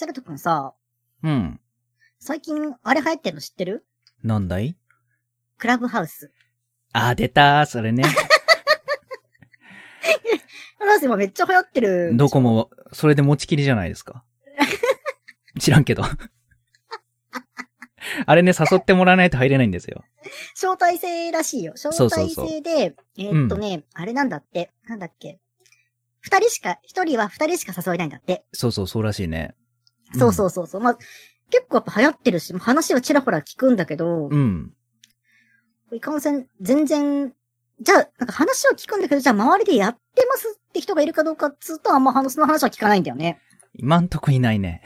[0.00, 0.72] セラト君さ、
[1.22, 1.60] うん。
[2.18, 3.84] 最近あれ流行ってんの知ってる？
[4.22, 4.74] なんだい？
[5.58, 6.32] クラブハウス。
[6.94, 8.02] あ、出たそれね。
[8.04, 8.14] クラ
[10.86, 12.12] ブハウス今めっちゃ流行ってる。
[12.16, 14.24] どこも、それで持ちきりじゃないですか。
[15.60, 16.02] 知らんけど。
[18.24, 20.02] あれね、誘ってもらわないと入れないんですよ。
[20.54, 21.74] 招待制らしいよ。
[21.74, 25.40] 招そうそう待そう制で、えーっとね、あれなんだって、なんだっけ？
[26.22, 28.46] 二人しか、一人は二人しか誘えないんだって。
[28.54, 29.54] そうそう、そうらしいね。
[30.18, 30.80] そうそうそうそう。
[30.80, 30.98] まあ、
[31.50, 34.72] 結構やっぱ流行ってるし、話はちらほら聞くんだけど、うん。
[35.92, 37.32] いかんせん、全然、
[37.80, 43.40] じゃあ、なんか話は聞くんだけど、じゃあ周りでやってますって人がいるかどうかっつうと、あんま話の話は聞かないんだよね。
[43.74, 44.82] 今んとこいないね。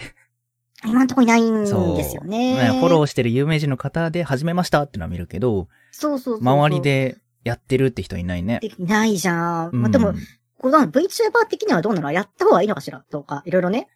[0.85, 1.65] 今んとこいないん。
[1.65, 1.73] です
[2.15, 2.73] よね。
[2.73, 6.39] ねフォローしてる有名人の方で始めましたってのは見るけど、そうそう。
[6.41, 8.59] 周りでやってるって人いないね。
[8.61, 9.71] できないじゃん。
[9.71, 10.13] うんまあ、でも、
[10.59, 12.13] こうなん VTuber 的にはどうなの？
[12.13, 13.05] やった方がいいのかしら？
[13.11, 13.89] とか、いろいろね。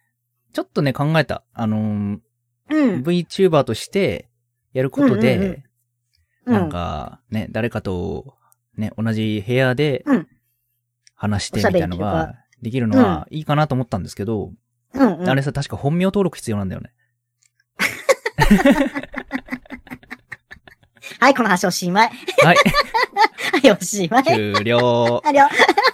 [0.53, 1.43] ちょっとね、考えた。
[1.53, 2.19] あのー
[2.71, 3.01] うん。
[3.01, 4.29] VTuber として
[4.73, 5.63] やることで、うんうんうん
[6.45, 8.33] なんか、ね、誰かと、
[8.75, 10.27] ね、同じ部屋でうん、
[11.13, 14.51] 話してみたいなのができるのはいいかなと思ったんですけど、
[14.95, 15.29] うん、うん。
[15.29, 16.91] あれさ、確か本名登録必要なんだよね。
[21.19, 22.09] はい、この話おしまい。
[22.43, 22.55] はい、
[23.61, 24.23] はい、おしまい。
[24.23, 25.21] 終了。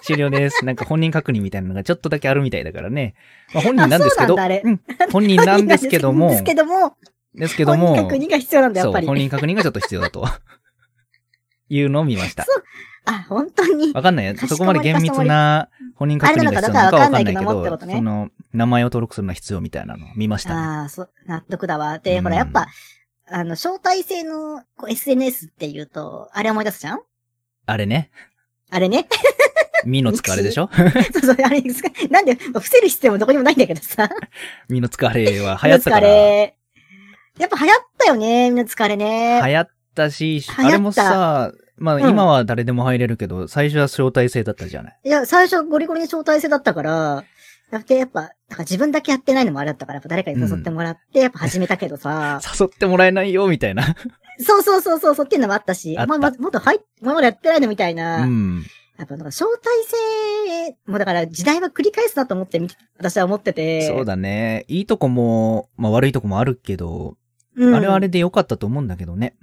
[0.02, 0.66] 終了です。
[0.66, 3.16] なんか本人確認みたいなのがちょっとだけあるみたいだからね。
[3.54, 4.80] まあ、本人なんですけど、あそうなん
[5.12, 6.96] 本人なんですけどもです、けども、
[7.34, 9.08] ですけども、本人確認が必要なんだ、やそう、っぱり。
[9.08, 10.28] 本人確認がちょっと必要だと。
[11.68, 12.46] いうのを見ました。
[13.06, 13.92] あ、本当に。
[13.94, 20.56] わかんないそここまで厳密な本人確認が必要なのかわかんないけど、どねその、名前を登録するのは必要みたいなのを見ましたね。
[20.56, 22.00] ああ、そう、納得だわ。
[22.00, 22.68] で、うんほら、やっぱ、
[23.28, 27.00] あの、招待制のこう SNS って言うと、あれ思い出すじゃん？
[27.66, 28.12] あれね。
[28.70, 29.08] あれね？
[29.86, 30.70] ミのつくあれでしょ？
[30.74, 31.90] そうそう、あれですか。
[32.10, 34.10] なんで、伏せる必要もどこにもないんだけどさ。
[34.70, 36.08] ミのつくあれは流行ったか疲ら。
[36.08, 36.56] れ。
[37.38, 39.42] やっぱ流行ったよね、みんな疲れね。
[39.46, 45.00] 流行ったし、あれもさ、まあうん今は誰でも入れるけど、最初は招待制だったじゃない。
[45.04, 47.24] いや、最初ゴリゴリに招待制だったから、
[47.72, 52.40] だってやっぱ、だから自分だけやってないのもあれだったから、やっぱ誰かに誘ってもらって、やっぱ始めたけどさ。
[52.60, 53.96] 誘ってもらえないよ、みたいな。
[54.40, 58.24] そうそうそうそう、そうっていうのもあったし、あまあ、ま、もっと入っ、今までやってないのみたいな。
[58.24, 58.64] うん。
[58.98, 59.66] やっぱなんか招待
[60.66, 62.62] 制、もうだから時代は繰り返すなと思って、
[62.98, 63.88] 私は思ってて。
[63.88, 64.64] そうだね。
[64.68, 67.18] いいとこも、まあ悪いとこもあるけど、
[67.58, 67.76] うん。
[67.76, 69.36] あれはあれで良かったと思うんだけどね。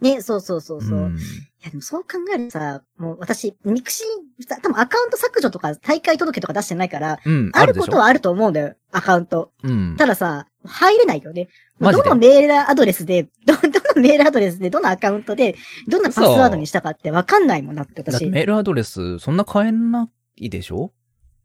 [0.00, 0.98] ね、そうそうそうそう。
[1.08, 9.50] んいやでもそう考えるとさ、もう私、ミクシー、さ多分アカウント削除とか大会届とか出してないから、うん、あることはあると思うんだよ、アカウント。
[9.64, 9.96] うん。
[9.98, 11.48] たださ、入れないよね。
[11.80, 13.60] どのメールアドレスで、 ど、ど
[13.96, 15.56] のメールアドレスで、どのアカウントで、
[15.88, 18.26] どんなパスワードにしたかってわかんないもんなって、私。
[18.26, 20.08] メールアドレス、そんな変えな
[20.38, 20.92] いでしょ？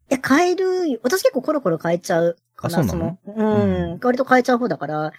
[0.09, 3.19] や、変えるよ、私結構コロコロ変えちゃうかな、あそうなの？
[3.25, 3.36] の。
[3.36, 5.12] うん、うん割と変えちゃう方だから、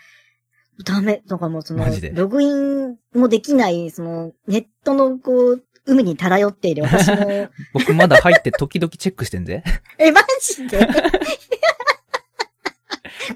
[0.83, 9.63] ダメ、なんかもうそのログインもできない、その、ネットのこう、海に漂っている私も、 僕まだ入って時々チェックしてんぜ。
[9.99, 10.89] え、マジで？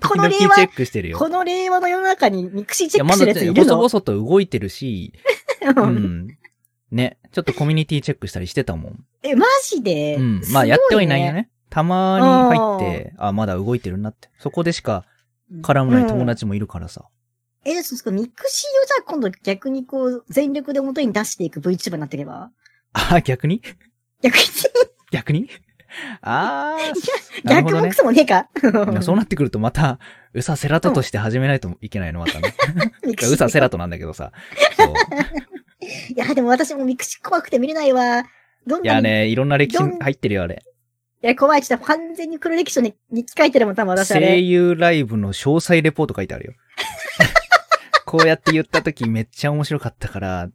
[0.06, 1.18] この令和チェックしてるよ。
[1.18, 3.54] この令和の世の中にミクシーいや、チェックまだするやついるの？
[3.54, 5.12] ボソボソと動いてるし、
[5.62, 6.38] う うんん。
[6.90, 7.18] ね。
[7.32, 9.04] ちょっとコミュニティチェックしたりしてたもん。
[9.22, 10.16] え、マジで？
[10.16, 10.40] うん。
[10.52, 11.32] まあ、やってはいないよね。
[11.32, 11.50] ね。
[11.70, 12.18] たま
[12.50, 14.28] に入って、あ、まだ動いてるなって。
[14.38, 15.04] そこでしか
[15.62, 17.04] 絡まない友達もいるからさ。
[17.70, 22.50] え、そうそう、ミクシーをじゃあ今度逆にこう、全力で表に出していく VTuber になっていけば？
[22.92, 23.62] あ、逆に？
[24.22, 24.42] 逆に、
[25.12, 25.48] 逆に？
[26.22, 27.48] あー。
[27.48, 29.02] なるほどね逆もクソもねえか。
[29.02, 29.98] そうなってくるとまた、
[30.34, 32.54] ウサセラトとして始めないといけないの、またね。
[33.04, 34.32] ミクシーウサセラトなんだけどさ。
[35.80, 38.24] いや、でも私もミクシー怖くて見れないわ。
[38.66, 38.84] どんなに。
[38.84, 40.62] いやね、いろんな歴史入ってるよ、あれ。
[41.22, 41.62] いや、怖い。
[41.62, 44.38] ちょっと完全に黒歴史に日記書いてるもん、多分私あ声れ。
[44.38, 46.52] 優ライブの詳細レポート書いてあるよ。
[48.08, 50.48] こうやって言った時めっちゃ面白かったから、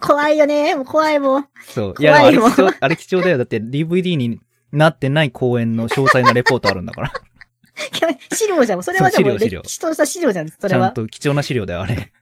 [0.00, 0.76] 怖いよね。
[0.76, 1.48] もう怖いもん。
[1.66, 1.94] そう。
[1.98, 3.38] いや、あれ貴重、あれ貴重だよ。
[3.38, 4.40] だって DVD に
[4.72, 7.12] なってない公演の詳細なレポートあるんだから。
[8.32, 8.82] 資料じゃん。
[8.82, 10.86] それはでも資料とした資料じゃん、それは。
[10.86, 12.12] ちゃんと貴重な資料だよ、あれ。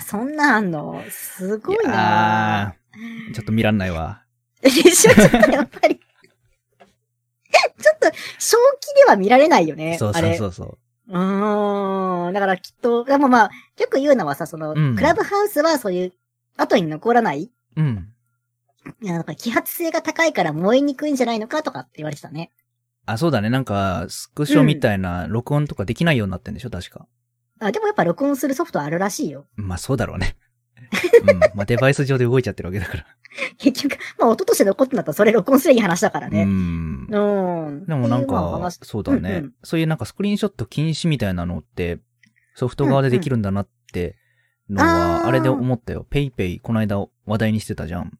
[0.00, 1.02] そんなんあんの？
[1.08, 2.74] すごいいな
[3.32, 4.24] ちょっと見らんないわ。
[4.60, 6.00] でしょ、ちょっとやっぱり。
[7.80, 9.96] ちょっと、正気では見られないよね。
[9.98, 10.36] そうそうあれ。
[10.36, 10.78] そうそう。
[11.08, 12.32] うーん。
[12.32, 16.12] だからきっと、でもまあ、よく言うのはさ、その、うんクラブハウスはそういう、
[16.56, 18.08] 後に残らないうん。
[19.02, 22.50] いや、なんか揮発性が高いから燃えにくいんじゃないのかとかって言われてたね。
[23.06, 23.50] あ、そうだね。
[23.50, 27.06] なんか、スクショみたいな録音とかできないようになってんでしょ確か。
[27.60, 29.46] あ、でもやっぱ録音するソフトあるらしいよ。
[29.56, 30.36] まあそうだろうね。
[31.28, 31.38] うん。
[31.38, 33.06] まあデバイス上で動いちゃってるわけだから。
[33.58, 36.44] 結局、まあ音として残ってんだったらそれ録音すればいい話だからうね。
[36.44, 36.48] ん。
[36.48, 37.86] うん。
[37.86, 42.00] でもなんか話、そうだね、うんうんそういうなんかスクリーンショット禁止みたいなのって、
[42.54, 44.16] ソフト側でできるんだなって
[44.70, 46.06] のは、あーあれで思ったよ。
[46.08, 48.12] ペイペイ、この間話題にしてたじゃん。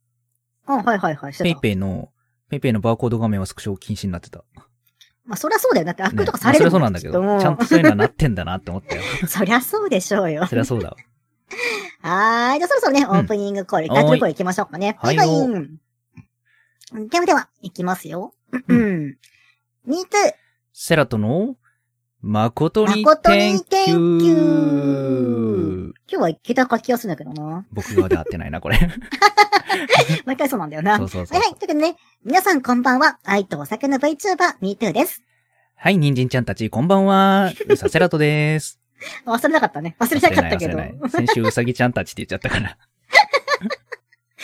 [0.66, 1.32] あ、はいはいはい。
[1.32, 1.60] ペイた。
[1.60, 2.10] ペイの、
[2.50, 4.44] ペイペイのバーコード画面はスクショ禁止になってた。
[5.25, 5.87] まあそりゃそうだよ。
[5.87, 9.02] だって悪用とかされるまあそりゃそうなんだけど、ちゃんとそういうのはなってんだなって思ったよ。
[9.26, 10.46] そりゃそうでしょうよ。
[10.46, 10.96] そりゃそうだわ。
[12.04, 12.58] はーい。
[12.58, 14.98] じゃあそろそろね、オープニングコール、タイトルコール行きましょうかね。
[15.00, 15.60] はいはいは
[17.00, 17.08] い。
[17.08, 18.34] ではでは、行きますよ。
[18.68, 19.16] うん。
[19.86, 20.10] ミート
[20.74, 21.56] セラトの、
[22.20, 25.92] 誠に誠研に研究究。
[26.06, 27.64] 今日はいけたか気がするんだけどな。
[27.72, 28.78] 僕側で合ってないな、これ。
[30.26, 30.98] 毎回そうなんだよな。
[30.98, 31.48] そうそうそうはい。
[31.48, 31.58] はい。
[31.58, 33.18] ということでね、皆さんこんばんは。
[33.24, 35.22] 愛とお酒の VTuber、ミートゥーです。
[35.74, 37.50] はい、人参ちゃんたち、こんばんは。
[37.68, 38.83] うさセラトです。
[39.26, 39.96] 忘れなかったね。
[39.98, 40.78] 忘れなかったけど。
[41.08, 42.76] 先週うさぎちゃんたちって言っちゃったから。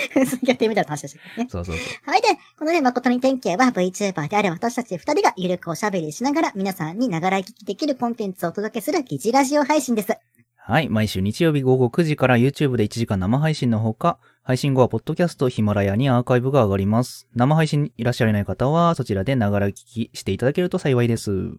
[0.44, 1.48] やってみたいな話でしたね。
[1.50, 2.10] そうそうそう。
[2.10, 2.22] はい。
[2.22, 2.28] で、
[2.58, 10.16] このね、誠に天気は VTuber である私たち二人がゆるくおしゃべりしながら皆さんにながら聞きできるコンテンツをお届けする疑似ラジオ配信です。
[10.56, 10.88] はい。
[10.88, 17.28] 毎週日曜日午後9時から YouTube で1時間生配信のほか、配信後はポッドキャストヒマラヤにアーカイブが上がります。
[17.34, 21.52] 生配信いらっしゃらない方は、そちらでながら聞きしていただけると幸いです。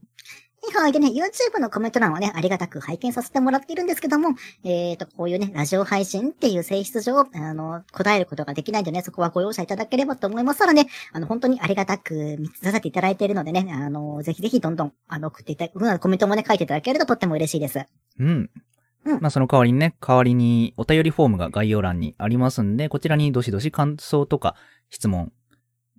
[0.74, 0.92] はい。
[0.92, 17.86] でね、YouTube のコメント欄はね、ありがたく拝見させてもらっているんですけども、えーと、こういうね、ラジオ配信っていう性質上、あの、答えることができないんでね、そこはご容赦いただければと思いますからね、あの、本当にありがたく見させていただいているのでね、あの、ぜひぜひどんどん、あの、送っていただく、コメントもね、書いていただけるととっても嬉しいです。
[18.20, 18.50] うん。
[19.04, 24.56] うんまあその代わりにね、代わりにお便りフォームが概要欄にありますんで、こちらにどしどし感想とか
[24.92, 25.32] 質問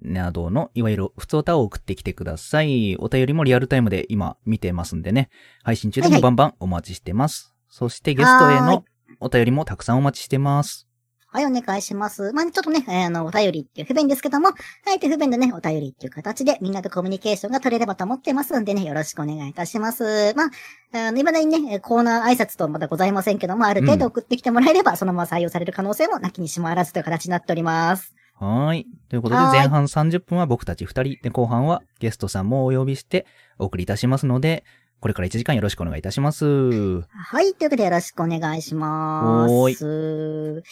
[0.03, 2.97] などの、いわゆる普通歌を送ってきてください。
[2.97, 5.31] お便りもリアルタイムで今見てますんでね、
[5.63, 7.55] 配信中ではいはいもバンバンお待ちしてます。
[7.69, 8.85] そしてゲストへの
[9.21, 10.87] お便りもたくさんお待ちしてます。
[11.29, 12.31] はい、お願いします。
[12.35, 14.53] まあ、ちょっとね、えーあの、お便りっていう不便ですけども、あ
[14.95, 20.35] えて不便でね、お便りっていう形でみんなとコミュニケーションが取れればと思ってますんでね、よろしくお願いいたします。
[20.37, 28.15] まあ、あの、未だにね、コーナー挨拶とまだございませんけども、ある程度送ってきてもらえれば、そのまま採用される可能性もなきにしもあらずという形になっております。
[28.43, 28.87] はーい。
[29.09, 33.25] ということで前半30分は僕たち2人で後半はゲストさんもお呼びして
[33.57, 34.65] お送りいたしますので、
[34.99, 36.45] これから1時間よろしくお願いいたします。
[36.45, 39.53] はい、ということでよろしくお願いします。
[39.53, 40.63] おー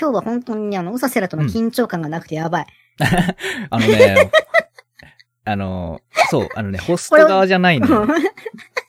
[0.00, 2.66] 今日は本当にあの、ウサセラとの緊張感がなくてやばい。
[3.68, 4.30] あのね、
[5.44, 8.06] あの、そう、あのね、ホスト側じゃないのよ。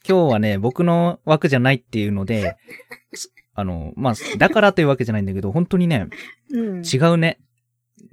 [0.08, 2.56] 今日はね、僕の枠じゃないっていうので、
[3.14, 6.08] すあの、まあ、だからというわけじゃないんだけど、本当にね、
[6.52, 6.84] うん。
[6.86, 7.40] 違うね。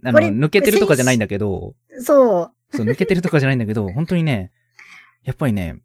[0.06, 2.76] あの、抜けてるとかじゃないんだけど、そう。
[2.76, 4.52] そう、抜けてるとかじゃないんだけど、 本当にね、
[5.24, 5.80] やっぱりね、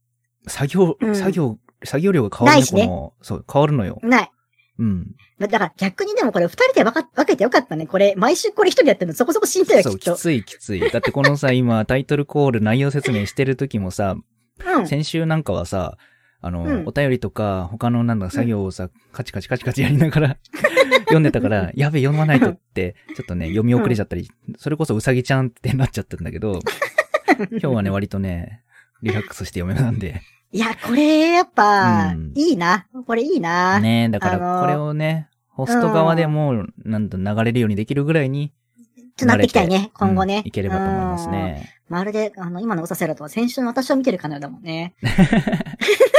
[0.48, 2.88] 作業、うん作業、作業量が変わるね、ないしね
[3.22, 4.00] そう、変わるのよ。
[4.04, 4.32] ない。
[4.80, 5.16] うん。
[5.40, 7.88] だだから逆にでもこれ二人で分か分けてよかったね。
[7.88, 10.16] これ、毎週これ一人やってるのそこそこしんどいよ、そう、きっと。
[10.16, 10.80] きついきつい。
[10.80, 14.16] だってこのさ、今、 タイトルコール内容説明してる時もさ、
[14.66, 14.88] うん。
[14.88, 15.98] 先週なんかはさ、
[16.44, 20.38] あの、うんお便りとか、他のなんだ、作業をさ、カチカチカチカチやりながら
[21.00, 26.60] 読んでたから、 やべ、読まないとって、ちょっとね、読み遅れちゃったり、それこそうさぎちゃんってなっちゃったんだけど、
[27.52, 28.62] 今日はね、割とね、
[29.02, 30.22] リラックスして読めたんで、
[30.54, 32.86] いや、これ、やっぱ、うんいいな。
[33.08, 33.80] これいいな。
[33.80, 38.52] ねだかあのーらこれをね、ホスト側でも、なんだ、流れるようにできるぐらいに、
[38.98, 40.40] ちょっとなっていきたいね、今後ね。
[40.40, 41.72] うんいければと思いますね。
[41.90, 41.96] うん。
[41.96, 44.94] まるで、あの、今のウサセラとは先週の私を見てるかのようだもんね。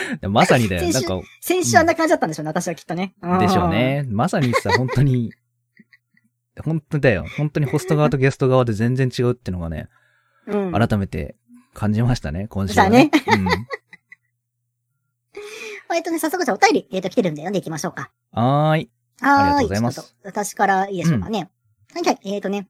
[0.28, 3.14] まさにだよ、なんか、先週あんな感じだったんでしょうね、私はきっとね。
[3.24, 3.68] んでしょう。
[3.68, 4.04] ね。
[4.08, 5.32] まさにさ、本当に、
[6.64, 7.26] 本当だよ。
[7.36, 9.88] 本当にホスト側とゲスト側で全然違うってのがね、
[10.46, 10.72] うん。
[10.72, 11.36] 改めて
[11.74, 13.10] 感じましたね、今週は、だね。
[13.26, 13.66] うん。
[15.94, 18.10] えっとね、早速じゃあお便り、えっと、来てるんで読んでいきましょうか。
[18.32, 18.90] はーい。
[19.20, 19.40] はーい。
[19.40, 21.50] ありがとうございます私からいいでしょうかね。
[21.94, 22.18] はいはい。
[22.24, 22.68] えっ、とね、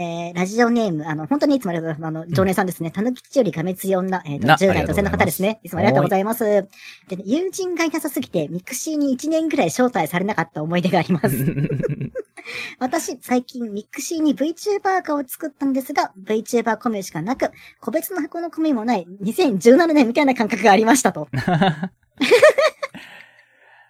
[0.00, 2.22] えー、ラジオネーム、あの、本当にいつもありがとうございます。
[2.22, 2.92] あの、常連さんですね。
[2.92, 5.58] たぬきちよりがめつい女、えっ、と、な10代女性の方ですね。
[5.64, 6.44] いつもありがとうございます。
[6.44, 6.68] で、ね、
[7.24, 11.36] 友人がいなさすぎて、ミクシーに1年ぐらい招待されなかった思い出があります。
[12.78, 17.50] 私、最近、ミクシーに VTuber 化を作ったんですが、VTuber コミュしかなく、
[17.80, 21.26] 個別の箱のコミュもない2017年みたいな感覚がありましたと。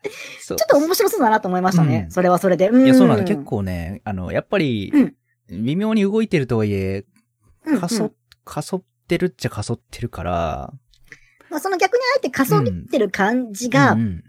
[0.46, 2.04] ちょっと面白そうだなと思いましたね。
[2.06, 2.68] うんそれはそれで。
[2.68, 3.24] うんいや、そうなんだ。
[3.24, 5.14] 結構ね、あの、やっぱりうん、
[5.50, 7.04] 微妙に動いてるとはいえ、
[7.64, 8.12] うんうんかそ、
[8.44, 10.72] かそってるっちゃかそってるから、
[11.50, 14.24] まあ、その逆にあえて仮想見てる感じが、うんうん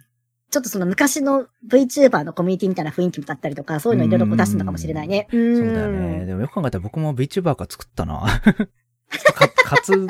[0.51, 5.27] ちょっとその昔の VTuber のコミュニティみたいな雰囲気だったりとか、そういうのいろいろ出すのかもしれないね。
[5.29, 6.25] そそうだよね。
[6.25, 8.41] でもよく考えたら僕も VTuber 化作ったな。
[9.35, 10.07] か、かつ、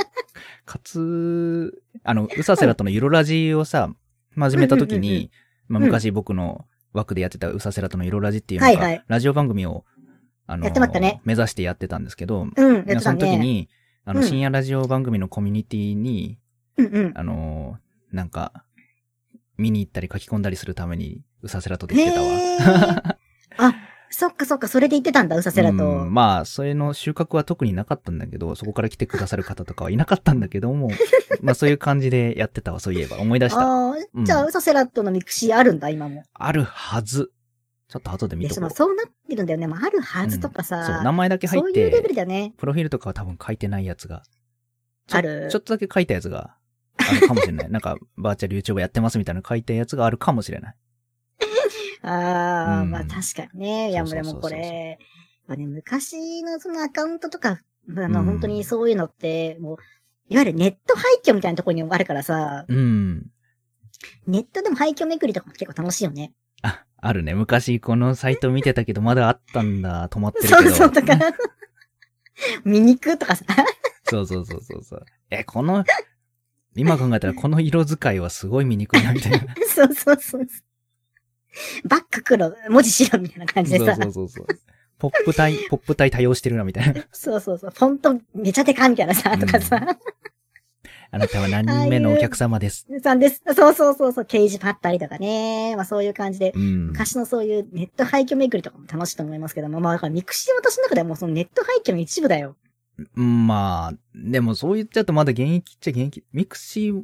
[0.65, 3.93] かつ、あの、うさせらとのゆろラジをさ、
[4.37, 5.29] 始めた時に、
[5.67, 9.83] まあ昔僕の枠でやってたウサセラとの色ラジっていうなんか、はいはいラジオ番組を、
[10.49, 13.33] あの、やってましたね目指してやってたんですけど、うん、やってそのたね。
[13.33, 13.69] 時に、
[14.03, 16.39] あの、うん深夜ラジオ番組のコミュニティに、
[16.77, 17.11] うんうん。
[17.15, 18.65] あのーなんか、
[19.57, 23.17] 見に行ったり書き込んだりするために、ウサセラとで行ってたわ。
[23.69, 23.75] あ、
[24.09, 25.75] そっかそっか、それで言ってたんだ、ウサセラと。
[25.75, 30.89] うんまあ、それの収穫は特になかったんだけど、そこから来てくださる方とかはいなかったんだけども、
[31.43, 33.17] まあそういう感じでやってたわ、そういえば。
[33.19, 33.61] 思い出した。
[33.61, 36.23] ああ、うんじゃあ、ウサセラとのミクシーあるんだ、今も。
[36.33, 37.31] あるはず。
[37.89, 38.69] ちょっと後で見とこう。
[38.69, 39.67] そうなってるんだよね。
[39.67, 40.85] まあ、あるはずとかさ。
[40.85, 42.53] そう、名前だけ入っそういうレベルて、だね。
[42.57, 44.21] プロフィールとかは多分書いてないやつが。
[45.11, 46.55] あるちょっとだけ 書いたやつが
[46.97, 47.71] あるかもしれない。
[47.71, 50.75] なんか、バーチャル YouTuber やってますみたいな書いたやつがあるかもしれない。
[52.03, 53.89] ああ、うんまあ確かにね。
[53.89, 54.99] いや、でもこれ、
[55.47, 59.77] まあね、昔のそのアカウントとか、あの、うん本当にそういうのって、もう、
[60.29, 63.31] いわゆるネット廃墟みたいなところにあるからさ、うん。
[64.27, 66.33] ネットでも廃墟巡りとかも結構楽しいよね。
[67.01, 67.33] あ、あるね。
[67.33, 70.09] 昔このサイト見てたけど、まだあったんだ。
[70.09, 70.61] 止まってるけど。
[70.69, 71.17] そうそう、とか、
[72.63, 73.43] 見に行くとかさ、
[74.09, 75.05] そうそうそうそうそう。
[75.29, 75.85] え、この、
[76.75, 79.39] 今考えたらこの色使いはすごい見にくいな、みたいな。
[79.67, 80.47] そうそうそう。
[81.85, 84.47] バック黒、文字白みたいな感じでさ、そうそうそうそう。
[84.97, 87.05] ポップ体、ポップ体多用してるな、みたいな。
[87.11, 89.97] そうそうそう、フォントめちゃでかみたいなさ、とかさ、
[91.11, 92.87] あなたは何人目のお客様です。
[93.01, 93.41] さんです。
[93.55, 96.87] そうそうそうそう、掲示板だったりとかね、まあそういう感じで、うん。
[96.89, 102.55] 昔のそういうネット廃墟巡りとかも楽しいと思いますけども、まあだからミクシーは私の中ではもうそのネット廃墟の一部だよ。
[103.15, 106.23] うんまあ、でもそう言っちゃうとまだ現役っちゃ現役。
[106.33, 107.03] ミクシー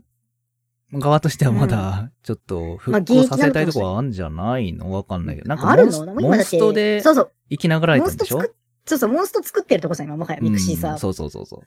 [0.94, 4.92] 側としてはまだ、ちょっと復興させたいとこはあんじゃないの？
[4.92, 5.50] わかんないけど。
[5.50, 8.42] なんかあるモンスモンストでそうそう、生きながらえたんでしょ？
[8.86, 10.92] そうそう、モンスト作ってるとこじゃん、今もはやミクシーさ。
[10.92, 11.60] うんそうそうそうそう。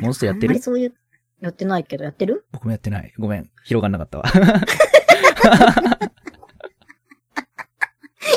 [0.00, 0.46] モンストやってる？
[0.46, 0.94] あんまりそういう、
[1.40, 2.46] やってないけど、やってる？
[2.52, 3.12] 僕もやってない。
[3.18, 3.50] ごめん。
[3.64, 4.24] 広がんなかったわ。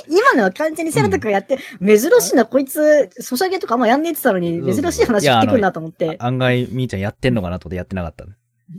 [0.07, 6.17] 今のは完全にセラト君やって、珍しいな、こいつ、ソシャゲとかあんまやんねえってたのに、珍しい話聞いてくるなと思って。
[6.19, 8.25] 案外、みーちゃんやってんのかなと思ってやってなかった。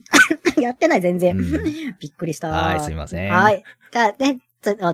[0.60, 1.36] やってない、全然。
[1.36, 1.52] うん
[2.00, 2.48] びっくりした。
[2.48, 3.30] はい、すいません。
[3.32, 3.62] はい。
[3.92, 4.40] じゃあ、ね、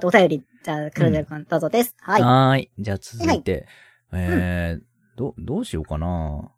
[0.02, 1.94] お便り、じゃあ、クロデル君、どうぞです。
[2.00, 2.23] はい。
[2.23, 2.70] はーい。
[2.78, 3.66] じゃあ続いて、
[4.12, 4.82] えー、
[5.16, 6.50] ど、どうしようかな。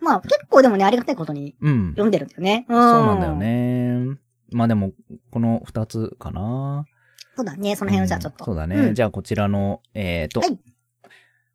[0.00, 1.90] まあ、結構でもね、ありがたいことにうん。
[1.90, 2.66] 読んでるんだよね。
[2.68, 2.76] うん。
[2.76, 3.34] そうなんだよ。
[3.34, 4.16] ね。
[4.50, 4.92] まあでも、
[5.30, 6.84] この二つかな。
[7.36, 8.44] そうだね、その辺をじゃあちょっと。
[8.44, 8.76] うんそうだね。
[8.76, 10.58] うんじゃあこちらの、えーと、はい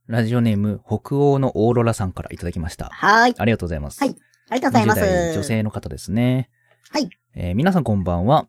[0.08, 2.90] ラジオネーム、北欧のオーロラさんからいただきました。
[2.92, 3.36] はーい。
[3.38, 4.00] ありがとうございます。
[4.04, 4.16] はい
[4.50, 5.02] ありがとうございます。
[5.02, 6.50] 20代女性の方ですね。
[6.92, 7.10] はい。
[7.36, 8.48] えー皆さんこんばんは。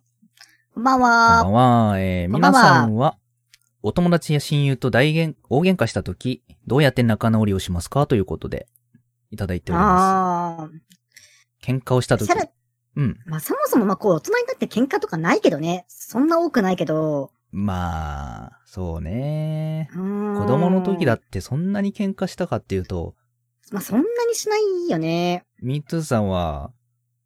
[0.74, 1.42] こんばんこんばは。
[1.44, 2.00] んは。
[2.00, 3.16] えー皆こんばんはさんは、
[3.84, 8.06] お友達や親友と大喧、大喧嘩したとき、どうやって仲直りをしますか？
[8.08, 8.66] ということで、
[9.34, 10.68] いただいておりまああ。
[10.68, 11.68] す。
[11.70, 12.34] 喧嘩をしたときさ。
[12.34, 12.48] ら、
[12.96, 13.18] うん。
[13.26, 15.84] まあそもそもまあこう大人になって喧嘩とかないけどね。
[15.88, 17.32] そんな多くないけど。
[17.50, 19.88] まあ、そうね。
[19.92, 23.14] 子供の時だってそんなに喧嘩したかっていうと、
[23.70, 25.44] まあそんなにしないよね。
[25.62, 26.72] ミートゥーさんは、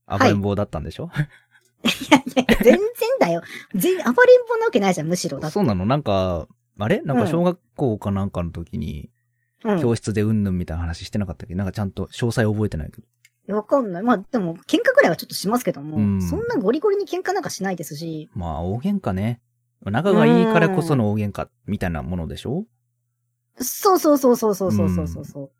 [0.07, 1.11] 暴れん坊だったんでしょ、
[1.85, 2.81] いやいや、全然
[3.21, 3.43] だよ。
[3.75, 4.15] 全、暴れん
[4.47, 5.41] 坊なわけないじゃん、むしろ。
[5.41, 5.55] だって。
[5.55, 5.87] そうなの？
[5.87, 6.47] なんか、
[6.79, 7.01] あれ？
[7.01, 9.11] なんかうん小学校かなんかの時に、
[9.65, 9.81] うん。
[9.81, 11.55] 教室でうんぬんみたいな話してなかったっけ？
[11.55, 13.55] なんかちゃんと詳細覚えてないけど。
[13.55, 14.03] わかんない。
[14.03, 19.41] まあでも、喧嘩ぐらいはちょっとしますけども、うんそんなゴリゴリに喧嘩なんかしないですし、まあ、大喧嘩ね。
[19.85, 22.67] 仲がいいからこその大喧嘩みたいなものでしょ？
[23.57, 25.51] そうそうそうそうそうそうそうそう。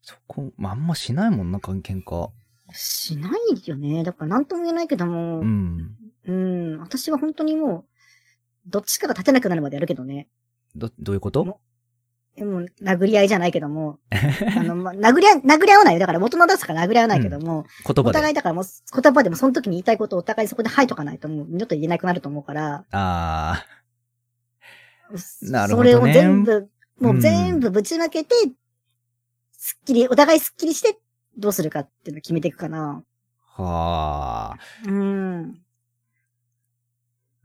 [0.00, 2.30] そこ、まあ、あんましないもんな、喧嘩。
[2.72, 4.02] しないよね。
[4.04, 6.78] だからなんとも言えないけども、ううん、ん。
[6.80, 7.84] 私は本当にもう、
[8.66, 10.28] どっちかが立てなくなるまでやるけどね。
[10.74, 11.60] ど、どういうこと？
[12.36, 13.98] でも、殴り合いじゃないけども、
[14.56, 16.00] あの、まあ、殴り合い、殴り合わないよ。
[16.00, 18.14] だから元の出すから殴り合わないけども、お言葉で。
[18.14, 23.64] 互いだからもう、言葉でもその時に言いたいことをお互いそこで吐いとかないともう二度と言えなくなると思うから、あ
[25.42, 26.70] なるほどねそれを全部、
[27.00, 28.34] もうんう全部ぶちまけて、
[29.52, 30.98] すっきり、お互いすっきりして、
[31.36, 33.02] どうするかっていうのを決めていくかな。
[33.56, 33.62] あ。
[33.62, 34.58] はあ。
[34.86, 35.58] うん。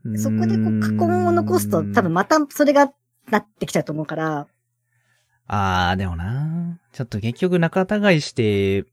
[0.04, 2.92] うそこでこう、過根を残すと、多分またそれが
[3.30, 4.46] なってきちゃうと思うから、
[5.48, 6.78] ああ、でもな。
[6.92, 8.84] ちょっと結局仲違いして、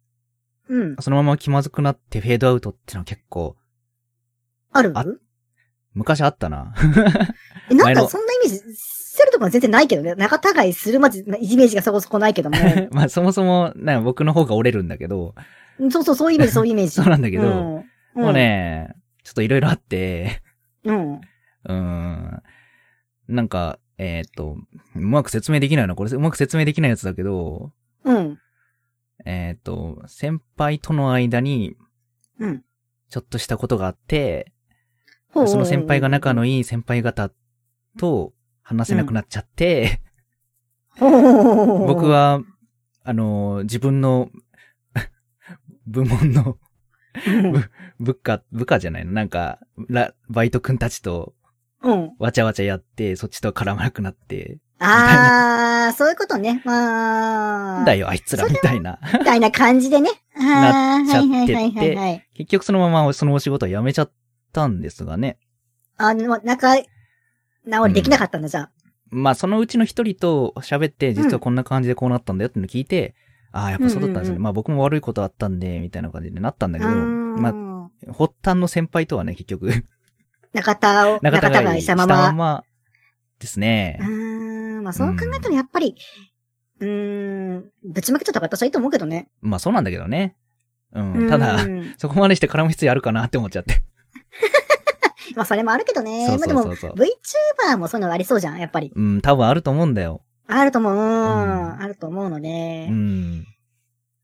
[0.67, 0.95] うん。
[0.99, 3.55] そのまま気まずくなってフェードアウトってのは結構、
[4.71, 4.91] ある？
[4.95, 5.05] あ
[5.93, 6.73] 昔あったな。
[7.69, 10.15] え、なんかそんなイメージ、セルとかは全然ないけどね。
[10.15, 12.57] 仲違いするまで、イメージがそこそこないけども。
[12.91, 15.35] まあそもそも、な僕の方が折れるんだけど、
[15.89, 16.91] そうそう、そういうイメージ、 そういうイメージ。
[16.91, 18.93] そうなんだけど、うん、もうね、
[19.23, 20.41] ちょっといろいろあって、
[20.83, 21.13] うん。
[21.15, 22.43] うーん、
[23.27, 24.57] なんか、えーっと、
[24.95, 25.95] うまく説明できないな。
[25.95, 27.71] これうまく説明できないやつだけど、
[28.03, 28.39] うん。
[29.25, 31.75] えーっと、先輩との間に、
[32.39, 32.63] うん。
[33.09, 34.51] ちょっとしたことがあって、
[35.29, 37.31] ほうその先輩が仲のいい先輩方
[37.97, 40.01] と話せなくなっちゃって、
[40.97, 42.41] ほう僕、は、
[43.03, 44.29] あの、自分の
[45.87, 46.57] 部門の
[47.27, 47.63] うん
[47.99, 49.59] 部下、部下じゃないのなんか、
[49.89, 51.33] ラバイトくんたちと
[51.85, 52.15] うん。
[52.17, 56.61] わちゃわちゃやって、そっちと絡まなくなって、あー、そういうことね。
[56.65, 57.85] まあ。
[57.85, 58.99] だよ、あいつらみたいな。
[59.13, 60.09] みたいな感じでね。
[60.35, 62.27] なっちゃってて。
[62.33, 64.11] 結局そのままそのお仕事を辞めちゃっ
[64.51, 65.37] たんですがね。
[65.97, 66.75] あ、でも、仲
[67.65, 68.71] 直りできなかったんだ、じゃあ。
[69.11, 73.15] まあそのうちの一人と喋って、実はこんな感じでこうなったんだよってのを聞いて、
[73.53, 74.29] ああ、やっぱそうだったんですね。
[74.29, 79.85] うんうんうんまあ僕も悪いことあったんで、みたいな感じでなったんだけど、まあま発端の先輩とはね、結局、
[80.55, 82.15] 中田を、仲中田が違いしたしたまま。
[82.27, 82.63] まま
[83.39, 84.03] ですねう。
[84.03, 84.07] ー
[84.79, 85.95] ん、まあそう考えたらやっぱり、
[86.79, 89.29] うーん、ぶちまけちゃったから私はいいと思うけどね。
[89.41, 90.37] まあそうなんだけどね。
[90.93, 91.01] う。
[91.01, 91.59] うんんただ、
[91.97, 93.83] そこまでして絡む必要あるかなって思っちゃって。
[95.35, 96.25] まあそれもあるけどね。
[96.27, 96.91] そうそうまあでも、そうそう。
[96.93, 98.93] VTuber もそういうのありそうじゃん、やっぱり。
[98.95, 100.21] うん、多分あると思うんだよ。
[100.47, 100.93] あると思う。
[100.93, 102.93] うん、んあると思うのでう。
[102.93, 103.45] ん。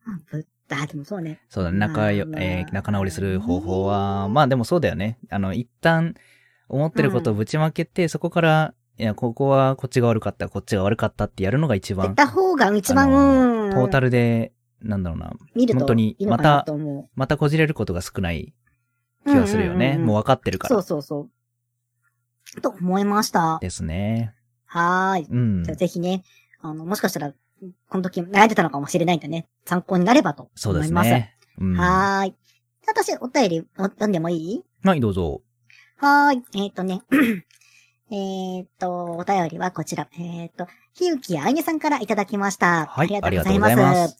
[0.06, 1.42] まあぶあ、でもそうね。
[1.50, 1.78] そうだね。
[1.78, 5.18] 仲よ、まあえー仲直りする方法は、まあでもそうだよね。
[5.30, 6.16] あの、一旦
[6.70, 13.10] 思ってることをぶちまけて、そこから、いや、ここはこっちが悪かった、こっちが悪かったってやるのが一番、やった方が一番、
[13.74, 18.54] トータルで、なんだろうな、見ると本当にいいのかなと思またこじれることが少ない
[19.26, 19.30] う。
[19.30, 19.96] 気がするよね。
[19.96, 20.84] んんんもう分かってるかそうら。
[20.84, 21.30] そうそ
[22.58, 22.62] う。
[22.62, 23.60] と思いました。
[23.62, 24.34] ですね。
[24.66, 25.28] はーい。
[25.30, 25.76] うんじゃあ。
[25.76, 26.24] ぜひね、
[26.62, 27.34] あの、もしかしたら、
[27.90, 31.10] この時悩んでたのかもしれないんでね、参考になればとそうです思います。
[31.10, 31.38] ね。
[31.60, 31.78] うん。
[31.78, 32.36] ははーい。
[32.88, 34.64] 私、お便りお読んでもいい？
[34.96, 35.42] い、どうぞ。
[35.98, 36.66] はーい。
[36.66, 37.02] えっ、とね。
[38.12, 40.10] えっと、お便りはこちら。
[40.20, 42.88] えっ、と、ひゆきあいねさんからいただきました。
[42.88, 44.18] はいありがとうございます。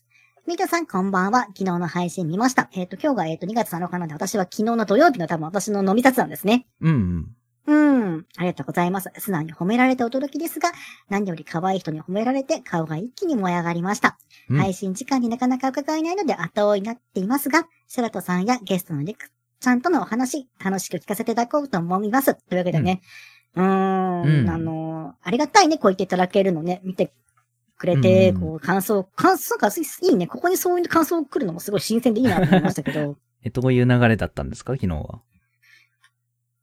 [0.48, 1.42] みーたさん、こんばんは。
[1.48, 2.70] 昨日の配信見ました。
[2.74, 6.68] えっ、と、今日が、えっ、と、2月7日なので、私は昨日の土曜日の多分私の飲み雑談ですね。
[6.82, 7.36] うんうん。
[7.68, 8.26] うん。
[8.38, 9.12] ありがとうございます。
[9.18, 10.72] 素直に褒められて驚きですが、
[11.10, 14.18] 何より可愛い人に褒められて顔が一気に燃え上がりました。
[14.50, 22.34] うん配信時間になかなか伺えないので後追いになっていますが、シャラトさんやゲストのリクちゃんとのお話、楽しく聞かせていただこうと思います。
[22.34, 23.02] というわけでね。
[23.56, 24.92] うーん、うんあのー
[25.24, 27.14] ありがたいね、こう言っていただけるのね、見て
[27.78, 29.72] くれて、うんこう、感想、感想がい
[30.12, 30.26] いね。
[30.26, 33.18] ここにそういう感想来るのもすごい新鮮でいいなと思いましたけど。
[33.44, 35.22] え、どういう流れだったんですか昨日は？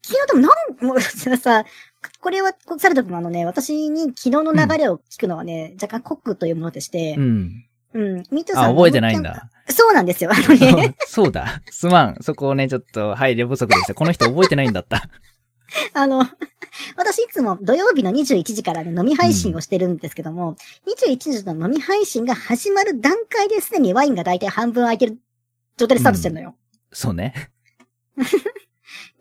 [0.09, 1.65] 昨日でもなん、もう、さ、
[2.21, 7.65] これは、サルト君あのね、私に昨日の流れを聞くのはね、若干コックというものでしてう、ん。
[7.95, 9.23] うん、ミートさんあ、覚えてないん。
[9.23, 9.51] だ。
[9.69, 10.31] そうなんですよ。
[10.33, 11.63] あのね、 そうだ。
[11.71, 12.17] すまん。
[12.21, 13.95] そこをね、ちょっと配慮不足でした。
[13.95, 15.09] この人覚えてないんだった。
[15.93, 16.27] あの、
[16.97, 25.19] 私いつも土曜日の21時からね、飲み配信をしてるんですけども、21時の飲み配信が始まる段階ですでにワインが大体半分空いてる
[25.77, 26.55] 状態でスタートしてるのよ。
[26.93, 27.51] そうね。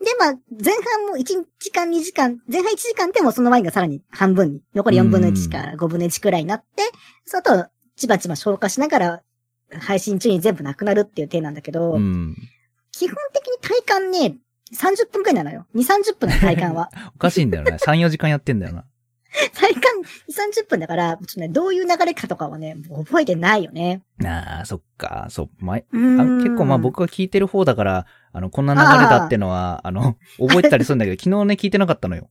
[0.00, 1.24] で、まあ、前半も1
[1.58, 6.82] 時間2時間、前半1時間でもそのワインがさらに半分に、残り4分の1から5分の1くらいになって、
[7.24, 9.22] その後、ちばちば消化しながら、
[9.80, 12.36] 配信中に全部なくなるっていう体なんだけど、うん。
[12.92, 14.36] 基本的に体感ね、
[14.74, 15.66] 30分くらいなのよ。
[15.74, 16.90] 2、30分の体感は。
[17.14, 17.72] おかしいんだよね。
[17.80, 18.84] 3、4時間やってんだよな。
[19.54, 19.82] 体感
[20.28, 24.02] 2、30分だから、ちょっとね、どういう流れかとかはね、覚えてないよね。
[24.24, 25.26] ああ、そっか。
[25.30, 25.50] そう。
[25.58, 32.28] 前、結構まあ僕が聞いてる方だから、あの、こんな流れだってのは、あの、覚えてたりするんだけど、昨日ね、聞いてなかったのよ。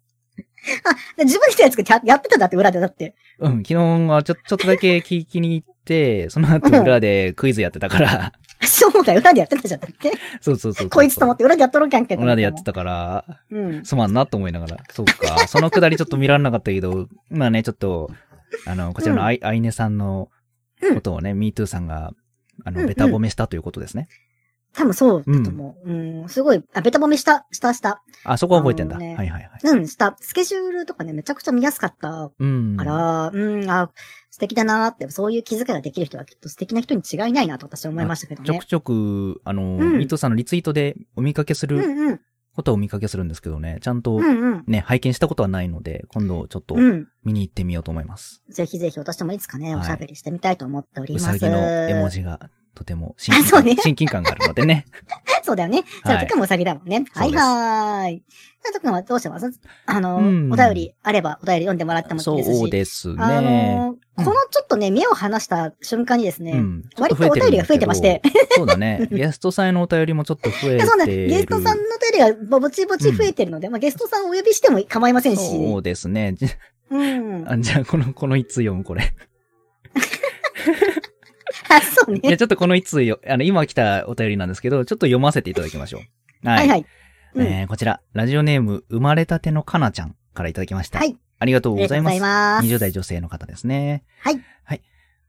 [0.83, 3.15] あ、自分でやつややってたんだって、裏でだって。
[3.39, 3.75] うん、昨日
[4.09, 9.79] はちょ、ちょっとだけ聞きに行って、 その後裏でクイズやってたから、そうだよ、裏でやってたじゃん。
[9.79, 10.11] だって。
[10.41, 10.89] そうそうそう。
[10.89, 12.23] こいつと思って裏でやっとろうかんけど。
[12.23, 13.85] 裏でやってたから、うん。
[13.85, 14.77] すまんなと思いながら。
[14.89, 15.47] そうか。
[15.47, 18.09] そのくだりちょっと見られなかったけど、まあね、ちょっと、
[18.65, 20.29] あの、こちらのあい、あいねさんの
[20.93, 22.13] ことをね、MeToo さんが、
[22.65, 24.07] あの、うんうんベタ褒めしたということですね。
[24.77, 25.91] 多分そうだと思う。
[25.91, 28.03] うん、すごい、あ、ベタ褒めした、した、した。
[28.23, 28.97] あ、そこは覚えてんだ。
[28.99, 29.59] ねはいはいはい。
[29.63, 30.15] うん、した。
[30.19, 32.77] スケジュールとかね、めちゃくちゃ見やすかったうん。
[32.77, 33.89] から、うん、あ、
[34.29, 38.65] 素敵だなって、そういう気遣いができる人はきっと素敵な人に違いないなと私は思いましたけどねちょく。
[38.65, 42.19] ちょく、あの、ん MeToo さんのリツイートでお見かけするうんうん、
[42.55, 44.63] ことはお見かけするんですけどね、ちゃんとうんうん。
[44.67, 47.07] ね、拝見したことはないので、今度ちょっとうん。
[47.23, 48.43] 見に行ってみようと思います。
[48.49, 51.25] ぜひぜひ私もいつかね、はいおしゃべりしてみたいと思っておりうます。
[51.25, 51.57] さぎの
[51.89, 52.39] 絵文字が
[52.77, 54.85] とても親あそうね親近感があるのでね。
[55.41, 55.83] そうだよね。
[56.05, 57.05] じゃあ、とくんもうさぎだもんね。
[57.11, 58.17] はいはーい。
[58.17, 59.49] じゃあ、とくんはどうします？
[59.87, 62.59] あの、うんお便りあればお便り読んでもらってもいいですし。
[62.59, 63.75] そうですあね。
[63.77, 66.83] の、このちょっとね、目を離した瞬間にですね、うん。
[66.99, 68.21] 割とお便りが増えてまして。
[68.51, 69.07] そうだね。
[69.11, 70.85] ゲストさんへのお便りもちょっと増えてる。
[70.85, 71.33] そうなんです。
[71.35, 75.41] ゲストさんのお便りがぼちぼち増えてるので、まあゲストさんをお呼びしても構いませんし。
[75.41, 76.35] そうですね。
[76.37, 76.45] じ
[76.91, 77.49] うん。
[77.51, 79.13] あじゃあ、この、この一通読む、これ。
[81.75, 82.21] あ、そうね。
[82.23, 86.47] いや、ちょっとこの一通よ、あの、今来たお便りなんですけど、ちょっと読ませていただきましょう。
[86.47, 86.57] はい。
[86.59, 86.85] はいはい。
[87.35, 90.99] うんえーこちら、ラジオネーム、生まれたてのかなちゃんからいただきました。
[90.99, 91.17] はい。
[91.39, 92.61] ありがとうありがとうございございます。
[92.61, 92.67] ます。
[92.75, 94.03] 20代女性の方ですね。
[94.21, 94.41] はい。
[94.63, 94.81] はい。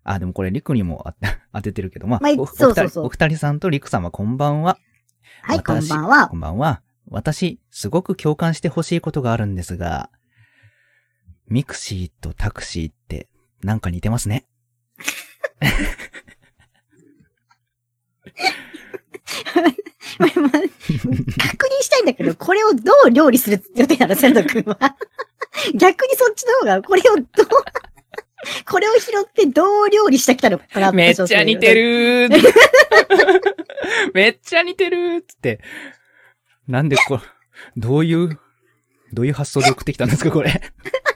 [0.04, 1.14] あ、でもこれ、リクにもあ
[1.52, 4.78] 当ててるけど、まあ、まあそうそうお二人さんとリク様こんばんは。
[5.42, 6.36] はい、こん私ばんはこ。
[6.36, 6.82] んばんは。
[7.10, 10.10] 私、すごく共感してほしいことがあるんですが、
[11.48, 13.28] ミクシーとタクシーって、
[13.62, 14.46] なんか似てますね。
[20.18, 24.78] 確認したいんだけど、これをどう料理する予定なの、セント君は。
[25.74, 27.24] 逆にそっちの方が、これをどう、
[28.70, 31.74] これを拾ってどう料理してきたのかなめっちゃ似て。
[31.74, 32.42] るー
[34.14, 35.60] めっちゃ似てる ーっつって。
[36.66, 37.20] なんでこ、
[37.76, 38.38] どういう、
[39.12, 40.60] どういう発想で送ってきたんですか、これ。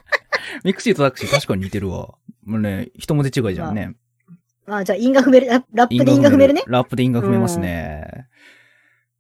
[0.64, 2.14] ミクシーとタクシー確かに似てるわ。
[2.44, 3.94] もうね、一文字違いじゃんね。
[4.73, 6.63] まあ、じゃあ、韻が踏める、ララップで韻が踏めるね。
[6.67, 8.27] ラップで韻が踏めますね。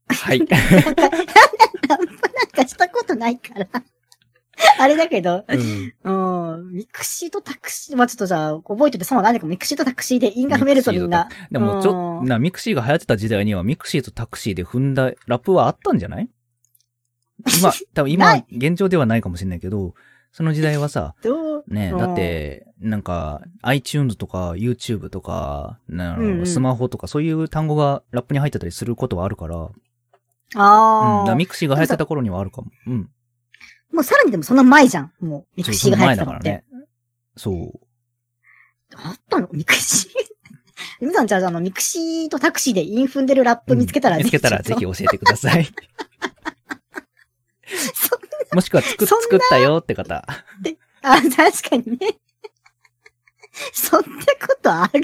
[0.08, 0.38] はい。
[0.38, 2.06] ラップなん
[2.54, 3.66] かしたことないから。
[4.80, 11.28] あれだけど、うんうん、ミクシーとタクシー、まあちょっとじゃあ、覚えててそうなんだけど、ミクシーとタクシーで韻が踏めるとみんな。
[11.50, 16.30] でも、ちょ、うんな、ミクシーが流行ってた時代には、ミクシーとタクシーで踏んだラップはあったんじゃない？
[17.58, 19.92] 今、 多分今現状ではないかもしれないけど、
[20.32, 21.14] その時代はさ、
[21.68, 29.68] ね、うんだって、なんか、iTunes とか YouTube とか、んうんスマホとかそういう単語がラップに入ってたりすることはあるから、うん。
[29.68, 29.72] だ
[30.54, 32.70] ああ、からミクシーが流行ってた頃にはあるかも。
[32.86, 33.10] うん。
[33.92, 35.12] もうさらにでもそんな前じゃん。
[35.20, 36.64] もう、ミクシーが流行ってたからね。
[37.36, 37.80] そう。
[38.94, 39.48] あったの？
[39.52, 40.10] ミクシー？
[41.00, 45.66] 皆さんじゃあ、あの、ミクシーとタクシーで韻踏んでるラップ見つけたら、見つけたらぜひ教えてください。
[48.52, 50.26] もしくは作、作ったよって方。
[51.02, 52.18] あ、確かにね。
[53.72, 55.02] そんなことある？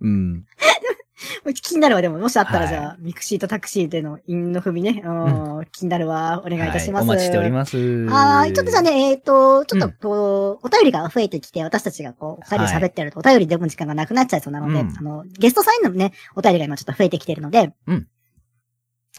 [0.00, 0.46] うん。
[1.62, 5.02] 気になるわ、でも、もしあったらはいじゃあ、ミクシーとタクシーでの韻の踏みね。
[5.04, 6.42] うん、気になるわ。
[6.44, 7.08] お願いいたします。
[7.08, 7.76] はいお待ちしております。
[8.06, 8.52] はーい。
[8.52, 18.08] ちょっとじゃあね、えっ、と、ちょっうんとこう、お便りが増えてきて、私たちがこう、二人で喋ってると、お便りでも時間がなくなっちゃいそうなので、うんあの、ゲストサインのね、お便りが今ちょっと増えてきてるので、うん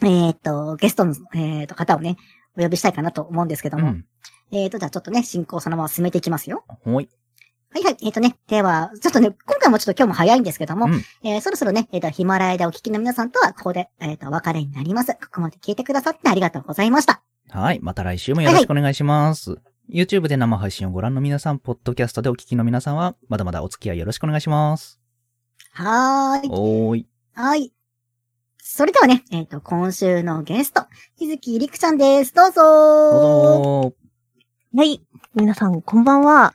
[0.02, 2.16] えっ、と、ゲストの、えっ、と、方をね、
[2.58, 4.04] お呼びしたいかなと思うんですけども、うん。
[4.50, 6.64] えっ、と、じゃあちょっとね、進行そのまま進めていきますよ。
[6.84, 7.08] ほい。
[7.72, 7.96] はいはい。
[8.02, 15.14] えっ、とね、では、ちょっとね、今回もちょっと今日も早いんですけども、うんえーそろそろね、えっ、と、ヒマラヤでお聞きの皆さんとは、ここで、えっ、と、お別れになります。
[15.14, 17.22] ここまで聞いてくださってありがとうございました。
[17.48, 17.80] はい。
[17.80, 19.58] また来週もよろしくお願いします。
[19.90, 25.00] YouTube で生配信をご覧の皆さん、ポッドキャストでお聞きの皆さんは、まだまだお付き合いよろしくお願いします。
[25.72, 26.50] はーい。
[26.50, 27.06] おーい。
[27.34, 27.72] はい。
[28.58, 30.84] それではね、えっ、と、今週のゲスト、
[31.16, 32.34] 日月りくちゃんです。
[32.34, 33.94] どうぞーどうぞ
[34.74, 35.02] はい。
[35.34, 36.54] 皆さん、こんばんは。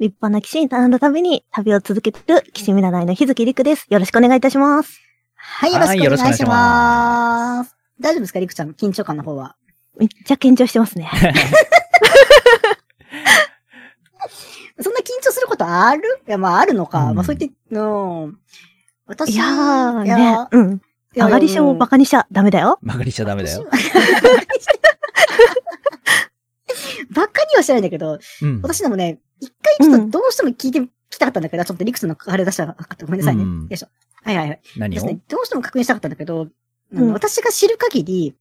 [0.00, 3.86] 立派な騎士に並んだために旅を続けている騎士見習いの日月陸です。
[3.90, 5.00] よろしくお願いいたします。
[5.34, 6.48] はい、よろしくお願いしはいよろしくお願いしま。
[6.48, 8.38] ます大丈夫ですか？
[8.40, 9.56] りくちゃん、緊張感の方は。
[9.98, 11.10] めっちゃ緊張してますね。
[14.80, 16.02] そんな緊張することある？
[16.28, 17.06] いや、まあ、あるのか。
[17.06, 18.38] うんまあ、そう言って、うん。
[19.06, 20.36] 私、いやー、いやね。
[20.52, 20.80] うん。
[21.16, 22.78] いや上がり症をバカにしちゃダメだよ。
[22.82, 23.66] 曲がりしちゃダメだよ。
[27.14, 28.60] バカにはしてないんだけど、うん。
[28.62, 33.06] 私でもね、一回ちょっとどうしても聞いてきたかったんだけど、ちょっとリクスのあれ出したらなかった。
[33.06, 33.42] ごめんなさいね。
[33.42, 33.88] うんよいしょ。
[34.22, 34.60] はいはいはい。
[34.76, 35.00] 何を？
[35.00, 36.48] ですね、どうしても確認したかったんだけど、
[36.92, 38.34] うん私が知る限り、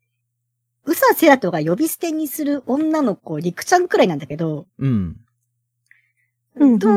[0.85, 5.17] 宇佐セラトが呼び捨てにする女の子、リクちゃんくらいなんだけど、うん。
[6.55, 6.95] うんうんどう、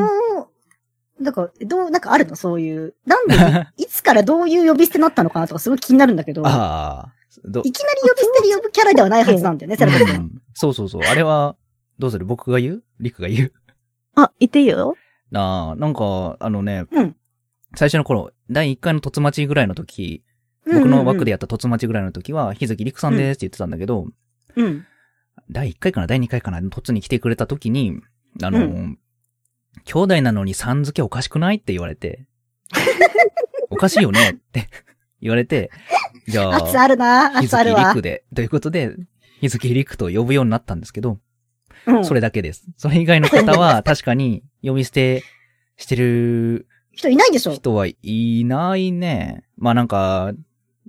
[1.20, 2.34] なんか、どう、なんかあるの？
[2.34, 2.94] そういう。
[3.04, 3.34] なんで、
[3.76, 7.14] いつからどういう呼び捨てになったのかなとかすごい気になるんだけど、ああ。
[7.44, 10.14] どいきなり呼び捨てで呼ぶキャラではないはずなんだよね、セラト君。
[10.16, 11.02] うんそうそうそう。
[11.02, 11.56] あれは、
[11.98, 12.26] どうする？
[12.26, 12.84] 僕が言う？
[12.98, 13.52] リクが言う？
[14.16, 14.96] あ、言っていいよ。
[15.30, 17.16] なあ、なんか、あのね、うん。
[17.76, 20.24] 最初の頃、第1回の突待ちぐらいの時、
[20.66, 24.06] 僕の枠でやった突待ちぐらいの時は、日月陸さんですって言ってたんだけど、
[24.56, 24.66] うん。
[24.66, 24.86] うん。
[25.50, 26.06] 第1回かな？
[26.08, 26.58] 第2回かな？
[26.60, 28.00] 突に来てくれた時に、
[28.42, 28.98] あの、う
[29.84, 31.56] 兄弟なのにさん付けおかしくない？
[31.56, 32.26] って言われて、
[33.70, 34.30] おかしいよね？
[34.30, 34.68] って
[35.20, 35.70] 言われて、
[36.26, 38.02] じゃ圧あ、あるな日月圧あるわ陸。
[38.02, 38.94] で、ということで、
[39.40, 41.18] 日月陸と呼ぶようになったんですけど、
[41.86, 42.04] うん。
[42.04, 42.66] それだけです。
[42.76, 45.24] それ以外の方は 確かに呼び捨て
[45.76, 49.44] してる人いないでしょ人はいないね。
[49.56, 50.32] まあなんか、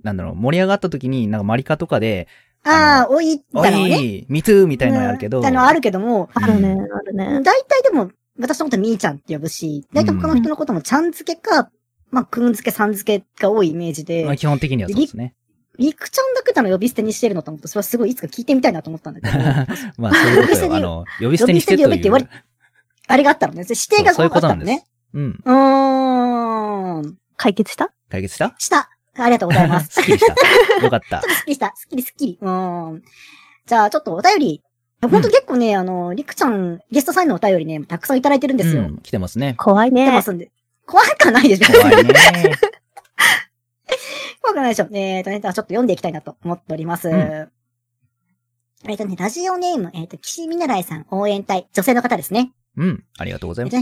[0.02, 2.28] なんだろう、盛り上がった時に、なんかマリカとかで、
[2.64, 3.98] ああ、おい、おだのね。
[4.02, 7.40] い、ミトゥーみたいなのあるけど、うんあの、あるけども、あるね、あるね。
[7.42, 11.70] 大体でも、私のことみーちゃんって呼ぶし、大体他の人のこともちゃん付けか、
[12.12, 15.34] まあ、くん付け、さん付けが多いイメージで、まあ基本的にはそうですね。
[15.78, 19.38] りくちゃんだけだの呼び捨てにしてるのと思って、それはすごいいつか聞いてみたいなと思ったんだけど、
[19.96, 20.74] まあそういうことよ。
[20.74, 21.88] あの、呼び捨てにしてという。
[21.88, 22.44] 呼び捨てに呼べって言われ
[23.08, 23.64] あれがあったのね。
[23.68, 24.84] 指定がそういうことなんです。。
[25.14, 25.40] うん。
[25.44, 27.18] うーん。
[27.36, 27.90] 解決した？
[28.10, 28.54] 解決した？
[28.58, 28.90] した。
[29.16, 29.88] ありがとうございます。
[30.00, 30.34] すっきりした。
[30.84, 31.22] よかった。
[31.22, 31.72] すっきりした。
[31.74, 32.38] すっきりすっきり。
[32.40, 33.02] うん。
[33.66, 34.62] じゃあ、ちょっとお便り。
[35.02, 38.82] ほんと結構ね、あの、りくちゃん、ゲストさんのお便りね、たくさんいただいてるんですよ。
[38.82, 39.54] うん、来てますね。
[39.58, 40.04] 怖いね。
[40.04, 40.50] 来てますんで。
[40.86, 41.72] 怖くはないでしょ。
[41.72, 42.12] 怖いね。
[44.42, 44.88] 怖くないでしょ。
[44.92, 47.10] えっ、とね、ちょっと読んでいきたいなと思っております。
[47.10, 47.48] んえ
[48.94, 52.52] っ、とね、ラジオネーム、えっ、と、岸見習いさん応援隊、女性の方ですね。
[52.76, 53.76] うん、ありがとうございます。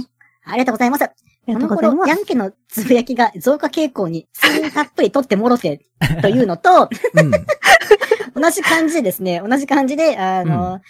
[0.44, 1.10] ありがとうございます。
[1.46, 2.14] この頃、ヤ。
[2.14, 5.80] ンケのつぶやきが増加傾向に、睡眠たっぷり取ってもろて、
[6.22, 7.30] というのと、うん。
[8.40, 10.80] 同じ感じでですね、同じ感じで、あの、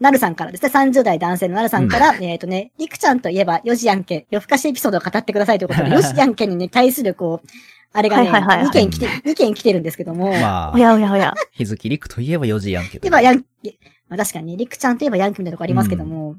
[0.00, 7.48] なるさんからですね、30代男性のなるさんから、えっ、とね、りくちゃんといえば、よしやんけ、夜更かしエピソードを語ってくださいということで、よしやんけにね、対する、こう、
[7.92, 11.34] あれがね、はいはいはいはい2件来て、2件来てるんですけども、まあ、おやおやおや。
[11.52, 13.06] 日月陸といえば4時やんけど。
[13.06, 16.36] いえばヤンケ、まあ確かにね、りくちゃんといえばヤンケみたいなとこありますけども、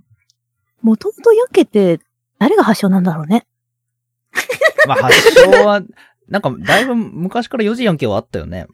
[0.82, 2.00] もともとヤンケって、
[2.40, 3.46] 誰が発祥なんだろうね。
[4.88, 5.82] まあ、発祥は、
[6.28, 8.68] なんか、だいぶ昔から4時やんけはあったよね。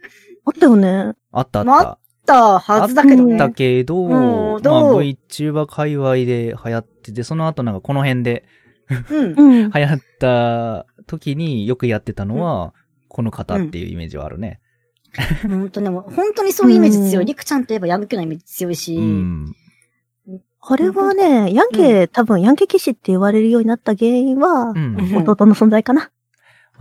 [0.45, 1.13] あったよね。
[1.32, 1.89] あったあっまた。
[1.89, 3.38] あったはずだけどね。
[3.38, 8.45] だけど、うんまあ VTuber 界隈で流行ってて、その後なんかこの辺で
[8.89, 9.33] うん。
[9.33, 9.71] うん。
[9.71, 12.73] 流行った時によくやってたのは、
[13.07, 14.59] この方っていうイメージはあるね。
[15.47, 17.23] 本当ね、もう本当にそういうイメージ強い。
[17.23, 19.55] うんりくちゃんといえばヤンケのイメージ強いし、うん。
[20.59, 24.77] これはね、ヤンケ、多分ヤンケ騎士って言われるようになった原因はう、ん。
[24.77, 26.11] うん弟の存在かな。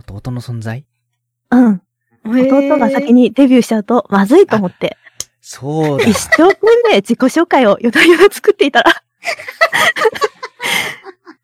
[0.07, 0.85] 弟の存在？
[1.51, 1.81] うん。
[2.25, 3.23] 弟が先に。
[3.23, 4.97] にデビューしちゃうとまずいと思って、
[5.47, 6.17] そうだ一。
[6.17, 9.03] 生懸命自己紹介をよだよだ作っていたら、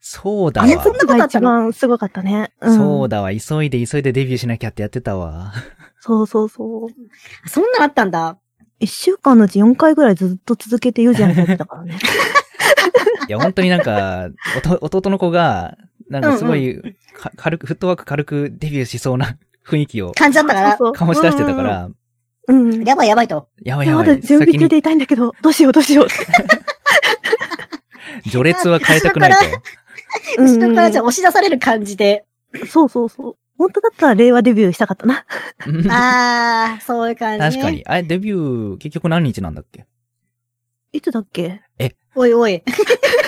[0.00, 0.92] そうだあれそんわ。
[0.92, 2.52] なこと一番すごかったね。
[2.60, 2.76] うん。
[2.76, 3.30] そうだわ。
[3.32, 5.52] 急いで急いでデビューしなきゃってやってたわ。
[6.00, 7.48] そうそうそう。
[7.48, 8.38] そんなのあったんだ。
[8.80, 11.96] 一週間のうち4回ぐらいずっと続けてユージアンやってたからね。
[13.28, 14.30] いや、本当になんか、
[14.80, 15.76] おと弟の子が、
[16.08, 16.82] なんかすごい、
[17.14, 20.76] か軽く、フットワーク軽くデビューしそうな雰囲気を感じだったから。
[20.76, 21.96] そう醸し出してたから、うん。
[22.84, 23.48] やばいやばいと。
[23.62, 24.08] やばいやばい。
[24.08, 26.08] まだ準備でいたいんだけど、どうしようどうしよう。
[28.30, 29.38] 序列は変えたくないと。
[29.46, 29.52] うん
[30.38, 32.24] 後ろからじゃあ押し出される感じで。
[32.68, 33.36] そうそうそう。
[33.56, 35.24] 本当だったら令和デビューしたかったな。
[35.66, 37.50] うんあー、そういう感じ、ね。
[37.50, 37.82] 確かに。
[37.86, 39.86] あれ、デビュー、結局何日なんだっけ？
[40.92, 41.62] いつだっけ？
[42.14, 42.62] おいおい。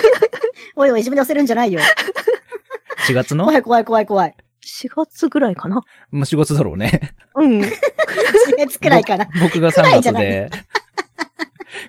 [0.75, 1.81] おいおい、自分で押せるんじゃないよ。
[3.07, 3.45] ?4 月の？
[3.45, 4.35] 怖い怖い怖い怖い。
[4.65, 5.83] ?4 月ぐらいかな。
[6.11, 7.13] まあ、4月だろうね。
[7.35, 7.59] うん。
[7.61, 7.69] 4
[8.57, 9.27] 月くらいかな。
[9.41, 10.51] 僕が3くらいじゃない月で、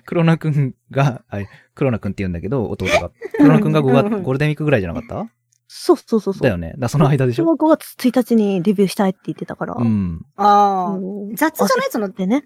[0.05, 1.39] 黒名くんが、あ
[1.75, 3.11] 黒名くんって言うんだけど、弟が。
[3.37, 5.29] 黒名くんが5月、ゴールデンウィークぐらいじゃなかった？
[5.69, 6.43] そうそうそうそう。
[6.43, 6.73] だよね。
[6.77, 7.45] だその間でしょ？
[7.45, 9.75] 私は5月1日にデビューしたいって言ってたから。
[9.77, 10.21] うん。
[10.37, 10.97] あー。
[10.97, 11.87] うん雑じゃない？
[11.91, 12.45] その、でね。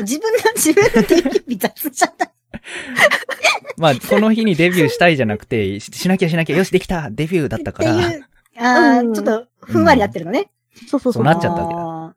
[0.00, 2.30] 自分が自分のデビュー日雑じゃない？
[3.78, 8.24] まあ、この日にデビューしたいじゃなくて、ししなきゃしなきゃ、よし、できたデビューだったから、っていう。
[8.58, 10.50] あー、うんちょっと、ふんわりなってるのね。
[10.88, 11.12] そうそうそう。
[11.14, 12.16] そうなっちゃったわけだ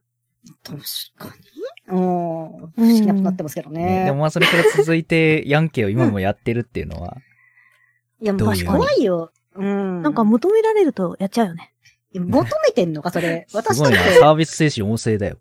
[0.63, 1.59] 確かに。
[1.87, 1.97] うん。
[1.97, 4.05] 不思議なことになってますけどねね。
[4.05, 7.17] でもまあ、それから続いて、ヤンケを今もやってるっていうのは、
[8.21, 9.31] いや、もう怖いよ。
[9.55, 10.01] うん。
[10.01, 11.73] なんか求められるとやっちゃうよね。
[12.13, 13.45] 求めてんのか、それ。
[13.49, 14.19] すごいな、私だって。
[14.19, 15.37] サービス精神旺盛だよ。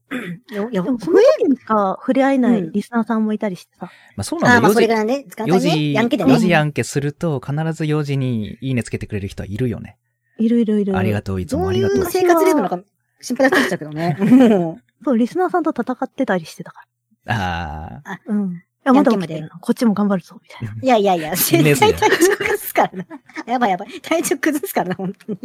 [0.51, 3.91] いや、いやでもその時にしか触れ合えなうんいリスナーさんもいたりしてさ。
[4.17, 4.63] まあ、そうああ、なんだよ。
[4.63, 5.71] まあ、それぐ4らいね、時間時、4帯ね。
[5.71, 6.53] 時、ヤンケで4時ね。
[6.53, 9.97] ヤンケすると、必ず4時にいいねつけてくれる人はいるよね。
[10.39, 10.97] いるいるいる。
[10.97, 12.07] ありがとう、いつどういもありがとうう。
[12.11, 12.81] 生活レベルなのか、
[13.21, 14.17] 心配になってきちゃうけどね。
[14.59, 16.85] も そう、リスナーさんと戦ってたりしてたか
[17.27, 18.21] ああ、ら。
[18.27, 18.53] うん。
[18.53, 19.49] いや、まだ起き。
[19.61, 20.73] こっちも頑張るぞ、みたいな。
[20.75, 23.05] ういやいやいや、 絶対体調崩すからな。
[23.53, 24.01] やばいやばい。
[24.01, 25.39] 体調崩すからな、本当に。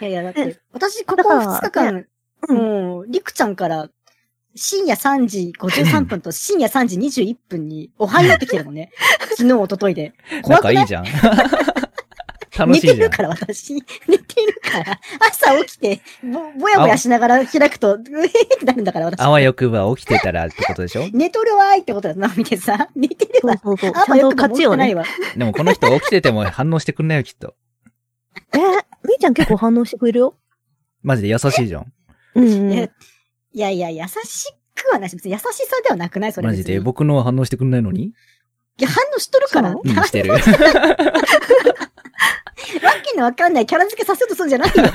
[0.00, 2.06] いやいや、だって、私、ここだから2日間、
[2.48, 3.88] うんもう、りくちゃんから、
[4.54, 8.90] 深夜3時53分と深夜3時21分に、おはようって来てるもんね。
[9.36, 10.14] 昨日、一昨日で。
[10.32, 10.74] なん怖くない？
[10.76, 11.04] かいいじゃん。
[12.58, 12.96] 楽しいじゃん。
[12.98, 13.74] 寝てるから、私。
[13.74, 13.80] 寝
[14.18, 15.00] てるから。
[15.20, 19.20] 朝起きて、ぼ、ぼやぼやしながら開くと、 うえーってなるんだから、私。
[19.20, 21.08] あわよくば起きてたらってことでしょ？
[21.12, 22.88] 寝とるわーいってことだな、見てさ。
[22.96, 23.56] 寝てるわ。
[23.62, 24.02] そうそうそう。
[24.02, 24.76] あちゃんと勝ちをね。
[24.78, 25.04] ないわ。
[25.36, 27.54] でもこの人起きてても反応してくんないよ、きっと。
[28.52, 28.60] えー、
[29.04, 30.34] みーちゃん結構反応してくれるよ。
[31.02, 31.92] マジで優しいじゃん。
[32.34, 32.72] うんうん。
[32.72, 32.90] え
[33.52, 36.48] いやいや、優しくはないし、別に優しさではなくないそれ。
[36.48, 36.80] マジで？
[36.80, 38.06] 僕のは反応してくんないのに？
[38.06, 38.12] い
[38.78, 39.70] や、反応しとるから。
[39.72, 39.80] う？
[39.82, 40.34] ん、してる。
[42.82, 44.74] わけのわかんないキャラ付けさせようとするんじゃないよ。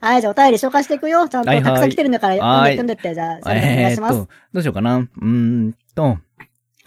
[0.00, 1.28] はい、じゃあお便り紹介していくよ。
[1.28, 4.14] ちゃんとはいはいたくさん来てるんだから、はい読んでって読んでって、じゃあ、それお願いします。
[4.14, 4.96] と、どうしようかな。
[4.96, 6.18] うーんと、は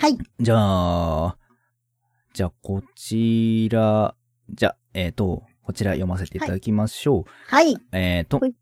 [0.08, 0.18] い。
[0.40, 1.38] じゃあ、
[2.34, 4.16] じゃあ、こちら、
[4.50, 7.26] じゃあ、えーっと、こちら読ませていただきましょう。
[7.48, 7.78] はい。
[7.92, 8.56] えーっとはい、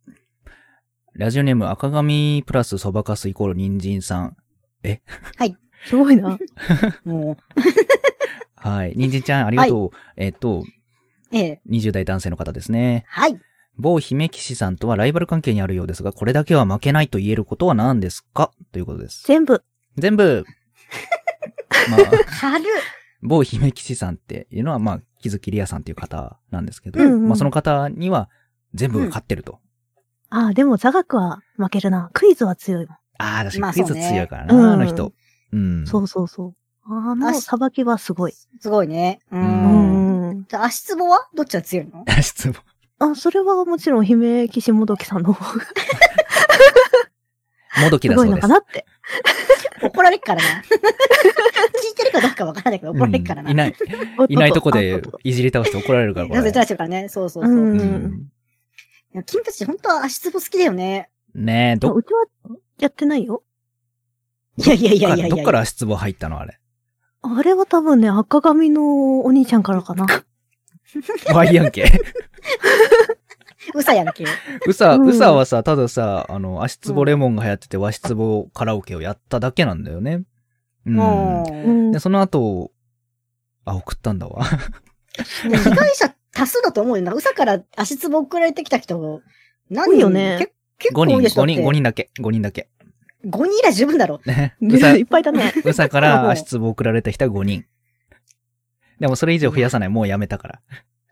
[1.13, 4.37] ラジオネーム赤髪プラスそばかすイコール人参さん。
[5.85, 6.37] すごいな。
[7.05, 7.37] もう、
[8.61, 8.93] はい。
[8.95, 9.89] 人参ちゃん、ありがとう。
[10.17, 10.63] えーっと、
[11.31, 11.61] ええ。
[11.69, 13.05] 20代男性の方ですね。
[13.07, 13.39] はい。
[13.77, 18.51] 某姫騎士さんとはライバル関係にあるようですが、これだけは負けないと言えることは何ですか？
[18.71, 19.23] ということです。
[19.25, 19.63] 全部。
[19.97, 20.45] 全部、
[21.89, 22.01] まあ、
[22.39, 22.65] 軽っ。
[23.21, 28.29] 某姫騎士さんっていうのは、まあ、木月里也さんっていう方なんですけど、うんうんまあその方には
[28.73, 29.59] 全部が勝ってると。
[30.29, 32.09] ああ、でも座学は負けるな。
[32.13, 32.97] クイズは強いもん。
[33.19, 35.13] ああ、確まあかにクイズ強いからな、うんあの人。
[35.53, 35.85] うん。
[35.87, 36.55] そうそうそう。
[36.83, 38.33] あの、さばきはすごい。
[38.59, 39.19] すごいね。
[39.31, 39.37] う。
[39.37, 40.45] うんうんん。
[40.49, 41.27] じゃあ足つぼは？
[41.35, 42.03] どっちが強いの？
[42.21, 42.55] 質問。
[42.99, 45.65] あ、それはもちろん姫岸もどきさんの方が
[47.83, 48.47] もどきすごいだそうです。
[48.47, 48.85] のかなって。
[49.81, 50.61] 怒られっからな。
[50.61, 50.65] 聞
[51.91, 53.49] いてるかどうかわからないけど怒られっからな。
[53.49, 53.75] うんいない、
[54.29, 56.39] いないとこでいじり倒して怒られるから、これ。
[56.39, 57.09] なぜらしてるからね。
[57.09, 57.53] そうそうそう。
[57.53, 58.31] うんいうん
[59.13, 61.09] や君たち本当は足つぼ好きだよね。
[61.33, 62.25] ねえ、どっうちは
[62.79, 63.43] やってないよ。
[64.57, 65.35] いやいやいやいやいや。
[65.35, 66.59] どっから足つぼ入ったのあれ？
[67.21, 70.05] あれは多分ね、赤髪のお兄ちゃんからかな。
[71.33, 71.85] ワイヤンけ。
[73.75, 74.25] うさやんけ。
[74.67, 80.23] うさ、うさはさ、たださ、あの、足つぼレモンが流行ってて、和室ぼカラオケをやっただけなんだよね。
[80.85, 81.91] うん。
[81.91, 81.99] で、。
[81.99, 82.71] その後、
[83.65, 84.43] あ、送ったんだわ。
[85.43, 87.13] 被害者多数だと思うよな。
[87.13, 89.21] うさから足つぼ送られてきた人、
[89.69, 92.09] 何よねけ結構5人、5多いでしょ人、5人だけ。
[92.19, 92.69] 5人だけ。
[93.25, 94.19] 5人いら十分だろ。
[94.25, 94.55] ね。
[94.61, 95.53] うさい、っぱいだね。
[95.63, 97.65] うさから足つぼ送られた人は5人。
[98.99, 99.89] でもそれ以上増やさない。
[99.89, 100.61] もうやめたから。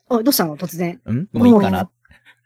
[0.09, 0.57] おどうしたの？
[0.57, 0.99] 突然。
[1.09, 1.27] ん？
[1.37, 1.89] もういいかな？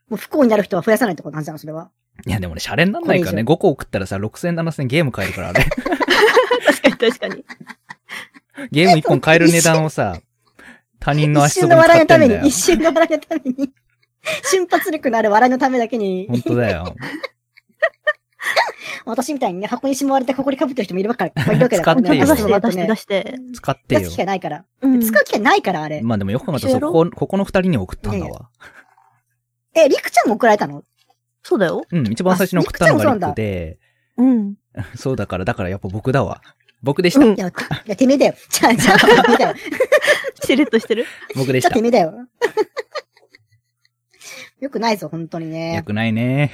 [0.10, 1.90] もう不幸になる人は増やさないってことなんじゃん、それは。
[2.26, 3.44] いや、でもね、シャレになんないからね。
[3.44, 5.64] こ5個送ったらさ、6000、7000ゲーム買えるから、あれ。
[5.64, 7.46] 確かに確かに。
[8.72, 10.20] ゲーム1本買える値段をさ、
[11.00, 12.52] 他人の一足つぼに瞬の笑いのために、一。
[12.52, 13.74] 瞬の笑いのために、
[14.44, 16.96] 瞬発力のある笑いのためだけに、本当だよ。
[19.06, 22.08] 私みたいにね、箱にしまわれてここに被ってる人もいるわけ いるわけだからね。
[22.08, 23.40] 使ってよ出して、足つぼだとね出して、出して。
[23.54, 24.18] 使ってよ出す機。
[24.18, 24.66] 会ないから。
[24.82, 25.02] うん。
[25.02, 26.02] 使う機会ないから、あれ。
[26.02, 28.50] まあでもよく考えたら、そこ、ここの二人に送ったんだわ。
[29.76, 30.84] え、りくちゃんも送られたの？
[31.42, 31.84] そうだよ。
[31.92, 33.80] うん、一番最初に送ったのがリクで、
[34.18, 34.56] うん。
[34.96, 36.42] そうだから、だからやっぱ僕だわ。
[36.82, 37.26] 僕でした。
[37.26, 37.38] うんい。
[37.38, 37.52] や、い
[37.86, 38.36] や、てめえだよ。
[38.50, 39.56] じゃあ、じゃあ、てめえだよ。
[40.44, 41.06] しれっとしてる。
[41.36, 41.82] 僕でしたじゃあ、て。
[41.82, 42.14] めえだよ。
[44.60, 45.84] よくないぞ、本当によね。
[45.86, 46.52] くないね。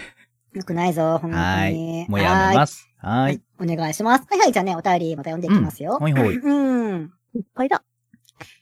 [0.54, 2.04] よくないぞ、本当はに。
[2.06, 2.10] い。
[2.10, 2.90] もうやめます。
[2.98, 3.42] ははいい。。
[3.60, 4.26] お願いします。
[4.30, 5.98] はいはい、じゃあね、お便りまた読んでいきますよ。
[6.00, 6.38] ほいほい。
[6.38, 7.12] うん。
[7.36, 7.84] いっぱいだ。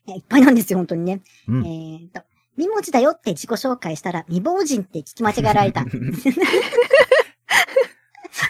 [0.06, 1.21] いやいっぱいなんですよ、本当にね。
[1.47, 1.65] うん。
[1.65, 2.21] えーと、
[2.58, 5.86] みもじだよって自己紹介したら、未亡人って聞き間違えられた。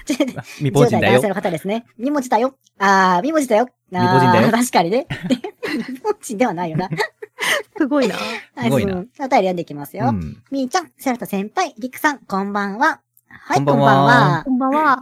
[0.07, 1.27] 未亡人だよ10代男性。
[1.29, 1.85] の方ですね。
[1.97, 2.57] みもじだよ。
[2.79, 3.67] あー、みもじだよ。
[3.93, 5.07] あー未亡人だよ確かにね。
[5.89, 6.89] みもじではないよな。
[7.77, 8.15] すごいな。
[8.15, 8.21] は
[8.63, 10.09] いすごいなお便り読んでいきますよ。
[10.09, 10.43] うん。
[10.51, 13.01] みーちゃん、セラト先輩、りくさん、こんばんは。
[13.49, 14.99] はい、こんばんはこんばんは。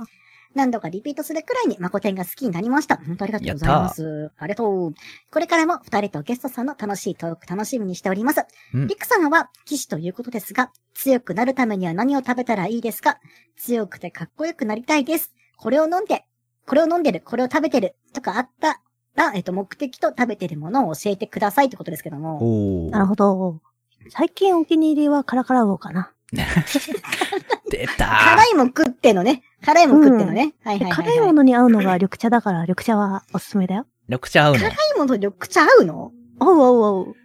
[0.53, 2.97] 何度かリピートするくらいにマコテンが好きになりました。
[2.97, 4.31] 本当ありがとうございます。
[4.37, 4.93] ありがとう。
[5.31, 8.45] これからも二人とゲストさんの楽しいトーク楽しみにしております。
[8.75, 13.17] うんリクさんは騎士ということですが、強くなるためには何を食べたらいいですか？
[13.57, 15.33] 強くてかっこよくなりたいです。
[15.57, 16.23] これを飲んで、
[16.67, 18.79] これを飲んでる、これを食べてる、とかあった
[19.15, 22.85] ら、えっと、目的と食べてるものを教えてくださいってことですけども。
[22.87, 23.07] おなるー。
[23.07, 23.61] ほど。
[24.09, 26.11] 最近お気に入りはカラカラウオかな。
[27.77, 29.43] 出た辛いもん食ってんのね。
[29.65, 30.53] 辛いもん食ってんのね。
[30.63, 31.05] はいはいはい、はい。
[31.13, 33.85] 辛いものに合うのが緑茶だから、緑茶はおすすめだよ。
[34.07, 34.59] 緑茶合うの？
[34.59, 36.11] 辛いものと緑茶合うの？
[36.39, 37.15] おうおうおう。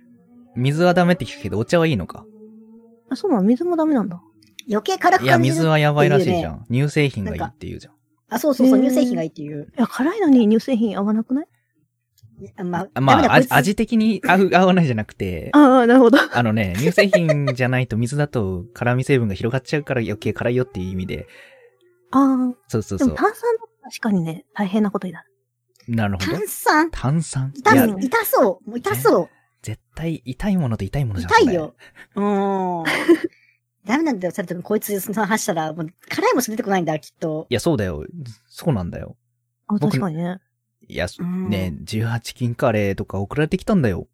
[0.56, 2.24] 水はダメって聞くけど、お茶はいいのか？
[3.10, 3.42] あ、そうなの？
[3.44, 4.20] 水もダメなんだ。
[4.68, 5.54] 余計辛くいや、感じる。
[5.54, 6.54] 水はやばいらしいじゃん。
[6.54, 6.66] ん。
[6.70, 7.94] 乳製品がいいって言うじゃん。
[8.28, 9.72] あ、そうそうそう、乳製品がいいっていう。
[9.76, 11.46] いや、辛いのに乳製品合わなくない？
[11.46, 11.48] あ
[12.62, 16.18] まあ、まあ、味味的に合う、合わないじゃなくて、ああ、なるほど。
[16.32, 21.26] あのね、乳製品じゃないと水だと辛味成分が広がっちゃうから余計辛いよっていう意味で、
[22.10, 23.08] ああ、そうそうそう。
[23.08, 23.42] でも炭酸
[23.82, 25.30] 確かにね、大変なことになる。
[25.88, 26.46] なるほど炭。
[26.46, 26.90] 酸？
[26.90, 27.52] 炭酸？
[27.56, 28.68] い痛や、い、痛そう。
[28.68, 29.28] もう痛そう。
[29.62, 31.32] 絶対痛いものと痛いものじゃん。
[31.32, 31.74] 痛いよ。
[32.14, 32.84] うーん。
[33.86, 34.62] ダメなんだよ、サルト君。
[34.62, 37.46] こいつ、その話したら、もう、辛いもんしか出てこないんだ、きっと。
[37.48, 38.04] いや、そうだよ。
[38.46, 39.16] そうなんだよ。
[39.66, 40.38] あ、僕確かにね。
[40.90, 44.08] いや、うんね、18金カレーとか送られてきたんだよ。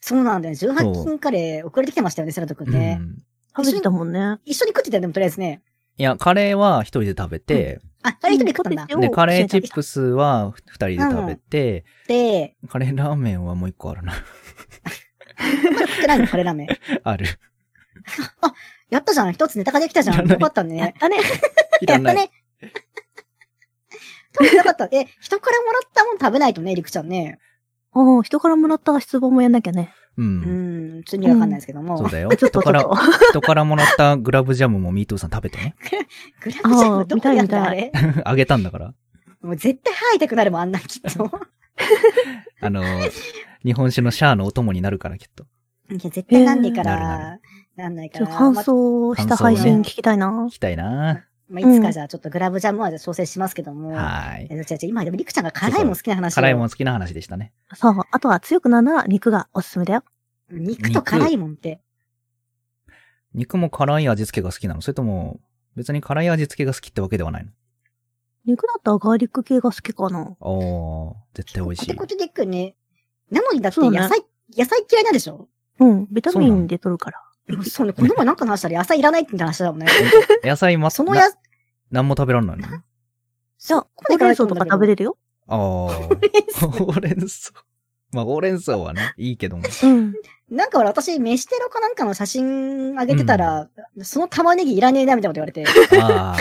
[0.00, 0.56] そうなんだよ。
[0.56, 2.98] そう18金カレー送られてきてましたよね、サルト君ね。
[3.00, 3.18] うん。
[3.56, 4.38] 食べてたもんね。
[4.44, 5.62] 一緒に食ってたよ、でもとりあえずね。
[5.96, 8.86] いや、カレーは一人で食べて、あ、あれ一人で食ったんだ。
[8.90, 14.12] うんで、カレーチップスは二人で食べて、で、カレーラーメンはもう一個あるな。
[15.72, 16.68] まだ食ってないの、カレーラーメン。
[17.04, 17.26] ある。
[18.88, 19.32] やったじゃん。
[19.32, 20.28] 一つネタができたじゃん。
[20.28, 20.94] よかったやっね。
[20.98, 21.16] たね。
[21.86, 22.30] やったね。
[24.38, 24.84] 食べなかった。
[24.86, 27.38] え、 人からもらったもん食べないとね、りくちゃんね。
[27.92, 29.92] おお人からもらった質問もやんなきゃね。
[30.16, 30.22] う。
[30.22, 31.98] うんん、普通にわかんないですけども。
[31.98, 32.28] そうだよ。
[32.36, 32.84] ちょっと人から
[33.30, 35.74] 人からもらったグラブジャムもミートゥーさん食べてね。
[36.42, 37.62] グラムジャムどこにあった？
[37.62, 37.92] あーあれ？
[38.24, 38.94] あげたんだから。
[39.42, 41.30] もう絶対吐いたくなるもん、あんなんきっと。
[42.60, 42.82] あの、
[43.64, 45.44] 日本酒のシャアのお供になるからきっと。
[45.90, 47.38] いや、絶対なんでかなるら、
[47.76, 50.50] なんないかちょっと感想した配信聞きたいな聞。
[50.50, 51.24] きたいな。
[51.50, 53.90] まあ、いつかじゃあちょっとグラブジャムは調整しますけども。
[53.90, 54.46] はい。
[54.48, 57.52] え、違う違う、今でもりくちゃんが辛いもん好きな話を辛いもん好きな話でしたね。
[57.74, 57.94] そう。
[58.10, 60.04] あとは強くなるなら肉がおすすめだよ。
[60.52, 61.80] 肉と辛いもんって。
[63.34, 64.80] 肉も辛い味付けが好きなの？
[64.80, 65.40] それとも、
[65.76, 67.50] 別に辛い味付けが好きってわけではないの？
[68.44, 70.36] 肉だったらガーリック系が好きかな。
[70.40, 71.98] おー、絶対美味しいコテ。
[71.98, 72.74] コテでいくよね。
[73.30, 74.24] なのにだってそうね野菜、
[74.56, 75.48] 野菜嫌いなんでしょ？
[75.78, 76.06] うん。
[76.10, 77.22] ビタミンで取るから。
[77.64, 79.86] そうね、この前なんかの話したら野菜いらないって話だもんね。
[80.44, 81.36] 野菜ま、そのやな、
[81.90, 82.66] 何も食べらんないの？
[82.66, 82.82] あ
[83.58, 85.18] じゃあ、ほうれん草とか食べれるよ。
[85.46, 85.58] あー。
[85.58, 87.52] ほうれん草。
[88.12, 89.64] まあ、ほうれん草はね、いいけども。
[89.82, 90.14] うん。
[90.50, 93.68] なんかほら、私、飯テロかなんかの写真あげてたら、
[94.02, 96.00] その玉ねぎいらねえな、みたいなこと言われて。
[96.00, 96.36] ああ。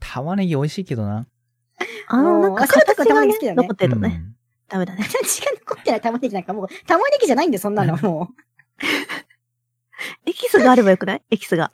[0.00, 1.26] 玉ねぎ美味しいけどな。
[2.08, 4.20] あの、なんかたく形がね玉ねぎ好きだよね残ってるとね。
[4.20, 4.36] うん
[4.68, 5.04] ダメだね。
[5.24, 8.30] 血が残ってない玉ねぎなんかもう、玉ねぎじゃないんで、そんなの、も
[10.26, 11.22] エキスがあればよくない？
[11.30, 11.72] エキスが。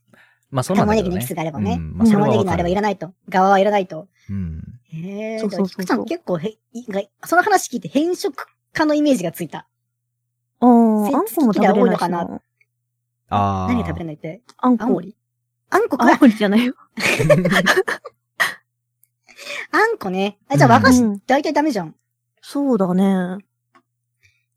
[0.51, 0.79] まあ、そうう。
[0.79, 1.11] なんだけどね。
[1.11, 1.73] 玉ねぎのエキスがあればね。
[1.73, 3.13] うんまあ、玉ねぎのあれはいらないと。
[3.29, 4.09] 側はいらないと。
[4.29, 4.63] うん。
[4.93, 5.39] へえ。
[5.39, 6.59] そうそうそうそうちゃん結構へ、
[7.25, 9.67] その話聞いて変色家のイメージがついた。
[10.61, 12.41] あー、せあんこも食べれないのかな？
[13.31, 13.69] ああ。
[13.69, 14.43] 何が食べれないって？
[14.59, 14.85] あんこ。
[14.85, 15.17] あんこり
[15.71, 16.05] あんこか。
[16.05, 16.75] あんこりじゃないよ。
[19.73, 20.39] あんこね。
[20.49, 21.95] あ、じゃあ和菓子うん大体ダメじゃん。
[22.43, 23.39] そうだね。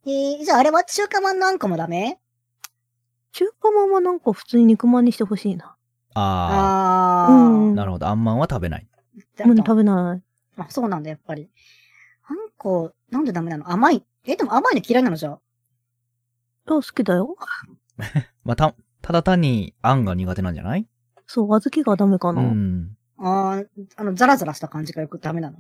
[0.06, 2.20] えー、じゃああれは中華まんのあんこもダメ？
[3.36, 5.76] 中華まんはなんか普通に肉まんにしてほしいな。
[6.14, 7.34] ああー。
[7.34, 7.36] う
[7.68, 7.76] んあ。
[7.76, 8.08] なるほど。
[8.08, 8.88] あんまんは食べない。
[9.44, 10.24] 無理だだ食べない。
[10.58, 11.50] あ、そうなんだ、やっぱり。
[12.28, 13.70] あんこ、なんでダメなの？
[13.70, 14.06] 甘い。
[14.24, 15.34] え、でも甘いの嫌いなのじゃあ？
[16.68, 17.36] あ、好きだよ。
[18.46, 20.88] まあ、た、ただ単にあんが苦手なんじゃない？
[21.28, 22.42] そう、小豆がダメかうな。
[22.42, 22.96] ん。
[23.18, 23.68] あー、
[23.98, 25.58] あの、ザラザラした感じがよくダメなの？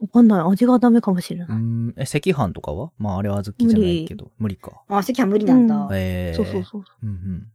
[0.00, 0.40] わかんない。
[0.40, 1.58] 味がダメかもしれうない。
[1.58, 1.94] ん。
[1.96, 2.92] え、赤飯とかは？
[2.98, 4.30] まあ、あれは小豆じゃないけど。
[4.38, 4.82] 無理か。
[4.88, 5.74] あ、席は無理なんだ。
[5.74, 6.84] うんええそうそうそう。
[7.02, 7.46] うんうん。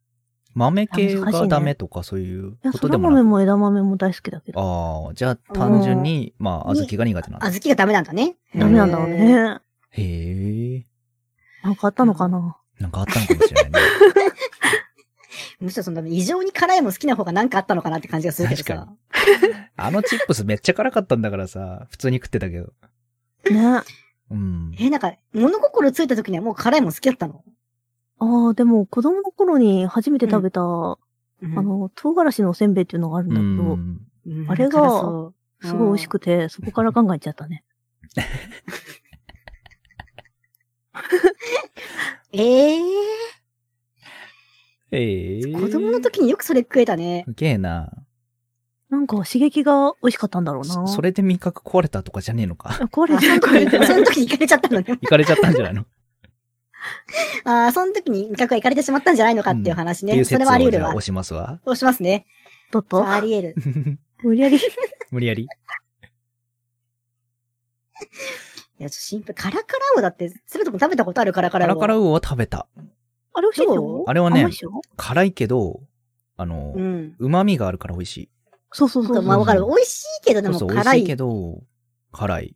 [0.56, 3.24] 豆系がダメとかそういういや、こそら豆とでもなく？
[3.24, 4.60] も枝豆も大好きだけど。
[5.08, 7.48] ああ、じゃあ単純に、まあ、小豆が苦手なんだ。
[7.48, 8.36] あずきがダメなんだね。
[8.56, 9.18] ダメなんだろうへー。
[9.18, 9.60] ね。
[9.92, 10.86] へえ。
[11.64, 12.58] なんかあったのかな？
[12.80, 13.80] なんかあったのかもしれないね。
[15.64, 18.88] むしろその、異常に辛いも好きな方がなんかあったのかなって感じがするけど確さ。
[19.78, 22.74] あのチップスめっちゃ辛かったんだからさ、普通に食ってたけど。
[23.50, 23.82] ね。
[24.30, 24.76] うん。
[24.78, 27.44] え、なんか、物心ついた時にはもう辛いもん好きだったの？
[28.20, 30.98] ああ、でも子供の頃に初めて食べた、あ
[31.42, 34.02] うんの、唐辛子のおせんべいっていうのがあるんうだけど、ん。
[34.26, 37.64] うんあれが辛そうすごい美味しくて、そこから考えちゃったね。
[42.32, 42.80] ええ
[44.92, 45.53] ええー、
[45.94, 47.24] の時によくそれ食えたね。
[47.28, 47.92] すげえな。
[48.90, 50.74] なんか刺激が美味しかったんだろうな。
[50.74, 52.78] そそれで味覚壊れたとかじゃねえのか。
[52.80, 54.86] あこれあ、その時に、 その時に行かれちゃったのね。
[54.88, 55.82] 行かれちゃったんじゃないの？
[55.82, 55.86] っ
[57.46, 60.20] ああ、その時に味覚が行かれてしまったんじゃないのかっていう話ね。
[60.20, 61.02] う説れはあり得るわ押。
[61.02, 61.60] しますわ。
[61.66, 62.26] そうしますね。
[62.72, 64.00] だっそうとあり得る。
[64.24, 64.60] 無理やり。
[65.12, 65.44] 無理やり。
[65.44, 65.48] い
[68.84, 69.34] や、ちょっとシンプル。
[69.34, 69.64] カラカラ
[69.96, 71.74] ウオだって、するとも食べたことあるカラカラウオ。
[71.76, 72.68] カラカラウオは食べた。
[73.34, 73.68] あれ美味しい
[74.08, 74.50] あれはね
[74.98, 75.82] 辛いけど、
[76.38, 77.16] あのう、ん。
[77.20, 78.30] 旨味があるから美味しい。
[78.72, 79.24] そうそうそうそう。
[79.24, 79.66] まあわかる。
[79.66, 80.98] 美味しいけどでそうそう、美も辛い。
[80.98, 81.62] 味しいけど、
[82.12, 82.56] 辛い。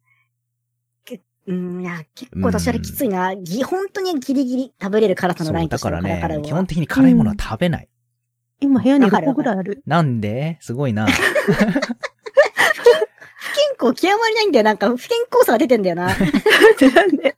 [1.48, 3.34] うん、いや、結構私あれきついな。
[3.34, 6.38] ぎ、本当にギリギリ食べれる辛さのラインとしてだから。
[6.38, 7.88] ね基本的に辛いものは食べない。
[8.60, 9.82] 今部屋に6わかる個ぐらいある。
[9.86, 10.58] なんで？
[10.60, 11.08] すごいな。
[11.08, 11.24] 不健
[13.82, 14.64] 康極まりないんだよ。
[14.66, 16.08] なんか不健康さが出てんだよな。
[16.94, 17.38] なんで？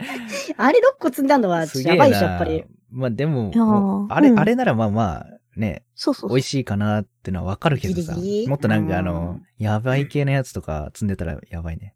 [0.56, 1.66] あれ6個積んだのは。
[1.84, 2.64] やばいでしょ、やっぱり。
[2.90, 5.26] まあでももうあれ、うんあれならまあまあ、
[5.56, 6.36] ね、そうそうそう。
[6.36, 8.14] 美味しいかなってのはわかるけどさ。
[8.14, 8.48] ギリギリ？
[8.48, 11.94] もっとなんかあうのん、やばい系のやつとか積んでたらやばいね。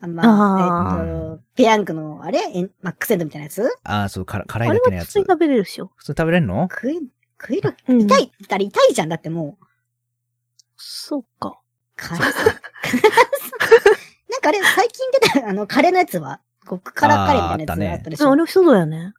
[0.00, 2.38] あまあ、あえっと、ペヤングの、あれ？
[2.52, 3.62] えんマックセンドみたいなやつ？
[3.82, 5.06] ああ、そう、辛いだけのやつ。
[5.06, 5.90] は普通に食べれるっしょ。
[5.96, 6.68] 普通食べれんの？
[6.70, 7.00] 食い、
[7.40, 9.08] 食える、うん痛い、あれ痛いじゃん。
[9.08, 9.64] だってもう、
[10.76, 11.58] そうか。
[11.96, 12.44] 辛さ。
[14.28, 18.30] なんかあれ、最近出た、あの、カレーのやつは、極辛カレーみたいなやつあったねあったでしょ。
[18.32, 19.14] あれ美味しそうだよね。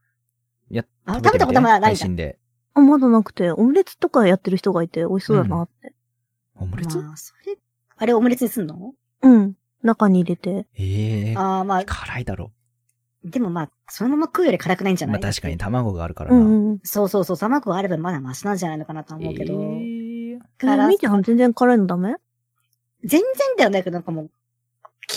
[0.70, 2.38] いや、あ食べ食べたことまだないんだ配信で。
[2.74, 5.94] あ、まだなくて、オムレツとかやってる人がいて美味しそうだなって。
[6.56, 7.58] オムレツまあ、それ、
[7.96, 9.56] あれオムレツにすんのうん。
[9.84, 10.68] 中に入れて。
[10.76, 12.52] ええああ、まあ、辛いだろ。
[13.24, 15.58] でもまあ、そのまま食うより辛くないんじゃないまあ確かに。
[15.58, 16.38] 卵があるからな。
[16.38, 16.80] うん。
[16.84, 19.54] そうそうそう、卵があればまだマシなんじゃないのかなと思うけど。
[19.54, 22.16] えええ辛みーちゃん全然辛いのダメ
[23.04, 23.24] 全然
[23.58, 24.32] だよね、なんかもう、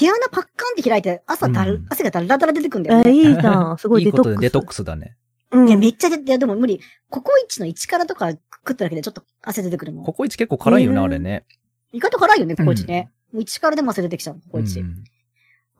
[0.01, 0.47] 毛穴パッカン
[0.81, 3.11] って開いて、朝だる、うん汗がだらだら出てくんだえよね。
[3.11, 3.77] ー、いいじゃん。
[3.79, 4.33] すごいいいデトックス。
[4.33, 5.17] ことでデトックスだね。
[5.53, 5.69] うん。
[5.69, 6.81] いや、めっちゃ出て、いや、でも無理。
[7.11, 10.05] ココイチの1からとか食っただけでちょっと汗出てくるもん。
[10.05, 11.45] ココイチ結構辛いよね、えーあれね。
[11.93, 13.11] 意外と辛いよね、ココイチね。
[13.33, 14.81] もう1からでも汗出てきちゃう、ココイチ。
[14.81, 15.05] うん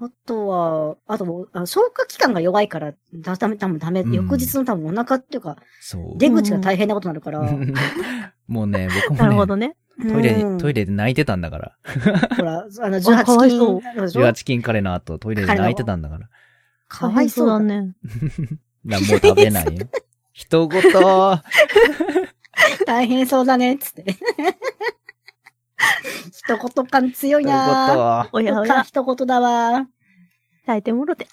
[0.03, 4.01] あとは、あと、あの消化器官が弱いから、だダメ、多分ダメ。
[4.01, 6.19] うん翌日の多分お腹っていうか、そう。
[6.19, 7.43] 出口が大変なことになるから。
[8.49, 9.77] もうね、僕なるほどね。
[10.01, 11.77] トイレうんに、トイレで泣いてたんだから。
[12.37, 16.29] ほら、あの、あかわいそう18金、でしょ？18金カレーの後、トイレで泣いてたんだから。
[16.89, 17.81] かわいそうだね。
[17.81, 17.95] ね。
[18.85, 19.87] なもう食べないよ。
[20.33, 21.39] 人ごと、
[22.87, 24.05] 大変そうだね、つって。
[26.33, 29.87] 一言感強い人なごおやおや、ぁ一言だわ
[30.67, 31.27] 耐えてもろて。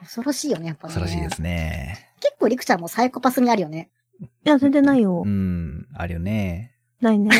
[0.00, 0.94] 恐ろしいよね、やっぱと。
[0.94, 1.00] ね。
[1.00, 2.08] 恐ろしいですね。
[2.20, 3.90] 結構、りくちゃんもサイコパスにあるよね。
[4.20, 5.28] いや、全然ないよう。
[5.28, 6.74] ん、あるよね。
[7.00, 7.30] ないね。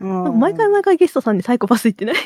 [0.00, 0.38] うん。
[0.38, 2.16] 毎回毎回ゲストさんにサイコパス言ってない？
[2.16, 2.18] え、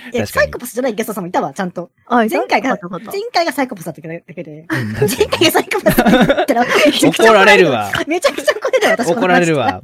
[0.00, 1.90] 確かにサイコパスじゃないゲストさんもいたわ、ちゃんと。
[2.06, 4.66] あ、前回が前回がサイコパスだっただけで。
[4.70, 7.90] うん前回がサイコパスって言ったら、 怒られるわ。
[8.06, 9.80] めちゃくちゃ怒られるわ、私怒られるわ。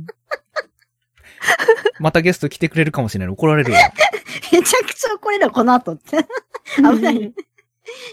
[1.99, 3.33] またゲスト来てくれるかもしれない。
[3.33, 3.79] 怒られるわ。
[4.53, 6.18] めちゃくちゃ怒られるわ、この後って。
[6.77, 7.16] 危ない。
[7.16, 7.33] い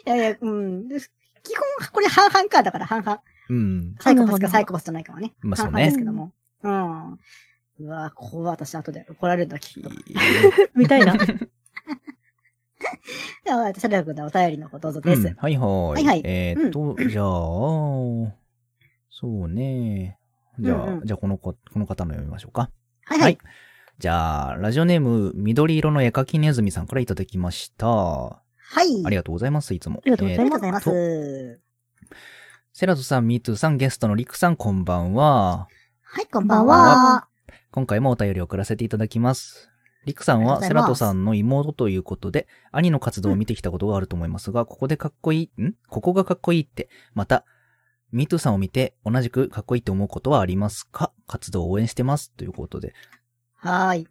[0.05, 0.87] やいや、うん。
[0.87, 0.99] で
[1.43, 3.21] 基本、これ半々か、だから半々。
[3.51, 3.95] うん。
[3.99, 5.33] サイコパスかサイコパスじゃないかはね。
[5.41, 6.31] まあそうねですけども。
[6.63, 7.19] うん。
[7.79, 9.89] うわここは私後で怒られるんだ、きっと。
[10.75, 11.13] み たいな。
[13.43, 15.27] では、私はくんのお便りの方どうぞです。
[15.27, 15.69] うんはいはい。
[15.93, 17.25] はいはいえーっと、じゃあ、
[19.09, 20.17] そうね。
[20.59, 22.69] じゃあ、うんうんじゃあこの子、この方の読みましょうか。
[23.05, 23.37] はいはい。
[23.97, 27.87] じゃあ、ラジオネーム、緑色の絵描きネズミさんからいただきました。
[27.87, 28.41] は
[28.83, 29.03] い。
[29.05, 29.97] ありがとうございます、いつも。
[29.97, 32.21] ありがとうございありがとうございまえーっとす。
[32.81, 35.67] セラトさん、ミートゥーさん、ゲストのリクさん、こんばんは。
[36.01, 37.27] はい、こんばんは。
[37.69, 39.69] 今回もお便りを送らせていただきます。
[40.07, 45.75] リクさんはセラトさんの妹ということで、兄の活動を見てきたことがあると思いますが、ここでかっこいい、ん？
[45.89, 47.45] ここがかっこいいって、また、
[48.11, 51.11] ミートゥーさんを見て同じくかっこいいと思うことはありますか？
[51.27, 52.31] 活動を応援してます。
[52.31, 52.95] ということで、
[53.57, 54.07] はーい。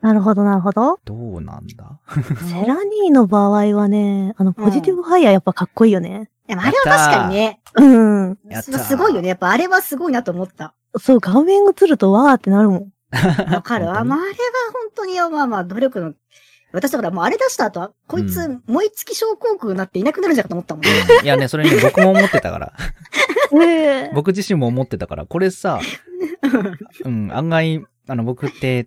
[0.00, 1.00] なるほど、なるほど。
[1.04, 1.98] どうなんだ？
[2.48, 6.30] セラニーの場合はね、あの、ポジティブファイヤーやっぱかっこいいよね。
[6.46, 8.38] でもあれは確かにね、うん。
[8.48, 9.28] やったーすごいよね。
[9.28, 10.74] やっぱあれはすごいなと思った。
[10.98, 12.92] そう、画面映るとわーってなるもん。
[13.52, 13.90] わかる。
[13.90, 14.08] あ、本当に？
[14.10, 14.34] まあ、あれは
[14.72, 16.12] 本当に、まあまあ、努力の、
[16.72, 20.90] 私だからもうあれ出した後は、こいつ、う燃え尽き症候群になっていなくなるんじゃないかと思ったもんね。
[21.20, 22.72] うんいやね、それね、僕も思ってたから。
[24.14, 25.80] 僕自身も思ってたから、これさ、
[27.04, 28.86] うん、案外、あの、僕って、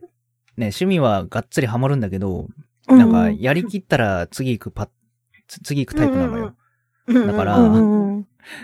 [0.59, 2.47] ね、趣味はがっつりハマるんだけど、
[2.87, 4.89] なんか、やりきったら次行くパ、
[5.47, 6.55] つ次行くタイプなのよ。
[7.07, 7.57] だから。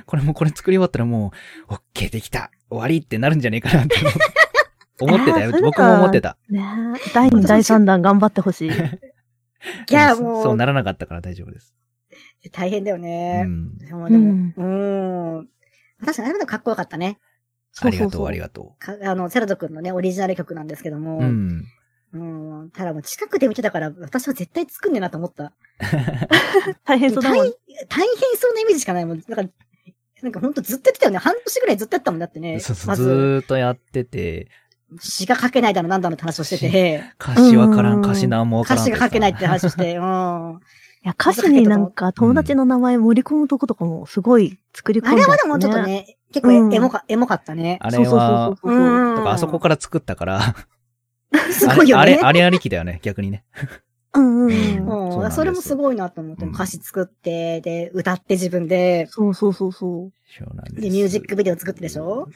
[0.06, 1.32] これもこれ作り終わったらも
[1.70, 3.96] う、オッケーできた終わりってなるんじゃねえかなって
[5.00, 6.38] 思 ってたよ僕も思ってた。
[6.50, 6.62] ね
[6.98, 7.12] え。
[7.14, 8.70] 第2、第3弾頑張ってほしい。
[9.90, 11.74] いや、そもう、そうならなかったから大丈夫です。
[12.52, 13.44] 大変だようね。
[13.44, 13.78] ん。
[13.78, 15.50] でも、でもうんうーん。
[16.04, 17.20] 確かにあれまでかっこよかったね。
[17.82, 21.20] ありがとう、ありががとかあの、セラト君のね、オリジナル曲なんですけども。
[21.20, 21.22] う。
[21.22, 21.66] うん。
[22.16, 22.72] うん。
[22.72, 25.54] ただもう近くで見てたから、私は絶対作んねえなと思った。
[26.86, 27.38] 大変そうだもん。
[27.40, 27.52] 大
[27.90, 29.24] 大変そうなイメージしかないもん。
[29.28, 29.54] なんか、
[30.22, 31.18] なんかほんとずっとやってたよね。
[31.18, 32.60] 半年ぐらいずっとやってたもんだってね。
[32.60, 34.48] そうそう、まずっとやってて、
[35.00, 38.84] 詩が書けないだのなんだのって話をしてて、歌詞わからん、うん歌詞なんもわからん。
[38.84, 40.60] 歌詞が書けないって話をして、うん。
[41.04, 45.82] いや、歌詞になんか友達の名前盛り込むとことかもすごい作り込んであれはでもちょっと。
[45.84, 47.78] ね、結構うんエモか、エモかったね。
[47.82, 49.14] あれは、そうそうそうそう。
[49.14, 50.56] んとかあそこから作ったから、
[51.52, 52.02] すごいよね。
[52.02, 53.44] あれ、あれありきだよね、 逆にね。
[54.14, 60.12] うんうんうんそれもすごいなと思って、うん歌詞作って、で、歌って自分で、そうそうそうそう。
[60.38, 60.82] そうなんです。
[60.82, 62.30] で、ミュージックビデオ作ってでしょ？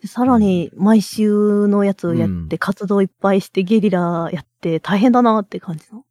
[0.00, 6.04] でさらに、毎週のやつをやって、うん活動いっぱいして、ゲリラやって、大変だなって感じの。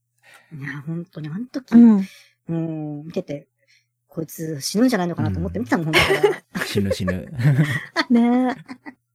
[0.54, 2.08] いや、本当に、あの時、うん。
[2.50, 3.48] うん、見てて、
[4.08, 5.94] こいつ死ぬんじゃないのかなと思って見てたもん、ほん。
[6.66, 7.32] 死ぬ死ぬ。
[8.10, 8.56] ね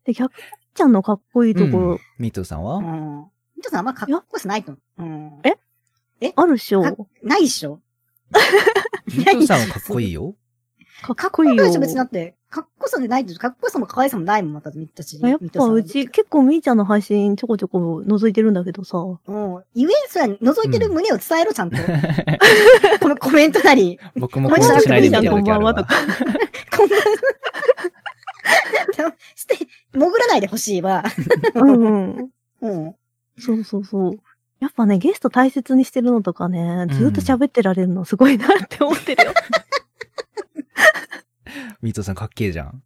[0.07, 0.13] え。
[0.13, 0.29] で、100
[0.75, 2.77] ちゃんのかっこいいところ、ミートさんは？
[2.77, 3.27] うん。
[3.57, 5.03] みとさんあんまかっこよくないと思う。
[5.03, 5.41] うん。
[5.45, 6.33] え？
[6.35, 6.83] あるっしょ。
[6.83, 7.81] かないっしょ。
[9.07, 10.35] ミートさんは かっこいいよ。
[11.03, 11.57] かっこいいよ。
[11.57, 12.37] ないでしょ、別にだって。
[12.49, 13.41] かっこよさでないでしょ。
[13.41, 15.19] かっこよさも可愛さもないもん、また、みたち。
[15.21, 18.99] やっぱうち、結構みーちゃんの配信ちょこちょこ覗いてるんだけどさ。
[18.99, 19.65] うん。
[19.75, 21.77] ゆえ、それは覗いてる胸を伝えろ、ちゃんと。
[23.03, 23.99] このコメントなり。
[24.15, 26.15] 僕もこうしないで見てる時あるわこんばんは
[26.71, 26.77] と。
[26.77, 26.97] こんな。
[29.35, 29.57] して、
[29.93, 31.05] 潜らないでほしいわ。
[31.55, 31.89] うんう
[32.23, 32.31] ん。
[32.61, 32.95] うん。
[33.39, 34.19] そうそうそう。
[34.61, 39.33] やっぱね、ゲスト大切にしてるのとかね、ずっと喋ってられるのすごいなって思ってるよ。
[41.83, 42.83] ミートさんかっけえじゃん。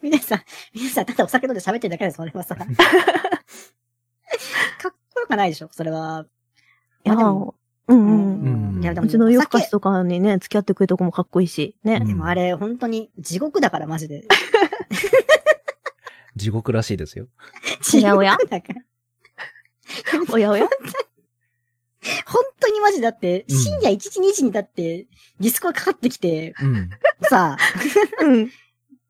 [0.00, 2.54] 皆さん、皆さん、ただお酒飲んで喋ってるだけです、それはさ。
[2.56, 2.66] かっ
[5.14, 6.26] こよくないでしょ、それは。
[7.04, 7.54] いや、まあでも
[7.88, 8.02] うんう。
[8.02, 8.06] う
[8.76, 11.98] んんいや、でも、うちの夜更かしとかにね、付き合ってくれるとこもかっこいいし、ね。
[12.00, 14.24] うんでもあれ、本当に地獄だから、マジで。
[16.36, 17.26] 地獄らしいですよ。
[17.94, 18.36] おやおや。
[20.32, 20.68] おやおや？
[22.26, 25.06] 本当にマジだって、うん深夜1時2時にだって、
[25.40, 26.90] ディスコがかかってきて、うん。
[27.22, 27.56] さ、
[28.22, 28.50] うん。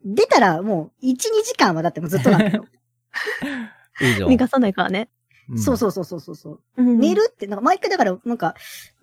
[0.04, 2.66] 出たらもう1、2時間はだってもうずっとなんだよ。
[4.00, 4.30] いいじゃん。
[4.30, 5.08] 逃がさないからね。
[5.56, 6.60] そうそうそうそうそうそう。
[6.76, 8.54] うん寝るって、なんか毎回だから、なんか、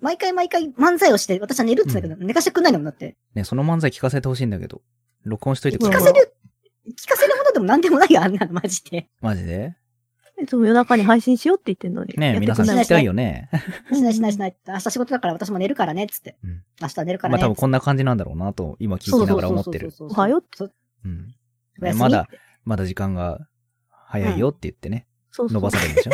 [0.01, 3.17] 毎回毎回漫才をして、私は寝るって言うんだけど、寝かしてくんないんだもんだって。
[3.35, 4.81] ね、その漫才聞かせてほしいんだけど。
[5.23, 6.33] 録音しといてくれる聞かせる、
[6.97, 9.09] 聞かせるでも何でもないよ、あんなの、マジで。
[9.19, 9.75] マジで？
[10.41, 12.13] いつも夜中に配信しようって言ってんのに。
[12.17, 13.49] ね皆さん聞きたいよね。
[13.91, 14.55] しないしないしない。
[14.65, 16.37] 明日仕事だから私も寝るからね、つって。
[16.41, 17.41] うん明日寝るからね。
[17.41, 19.91] まあ多分こんな感じなんだろうなと、今聞きながら思ってる。
[19.99, 20.57] おはようって。
[20.57, 21.35] そううん。
[21.97, 22.29] まだ、
[22.63, 23.45] まだ時間が
[23.89, 25.71] 早いよって言ってね、そうそう伸ば。
[25.71, 26.11] されるでしょ？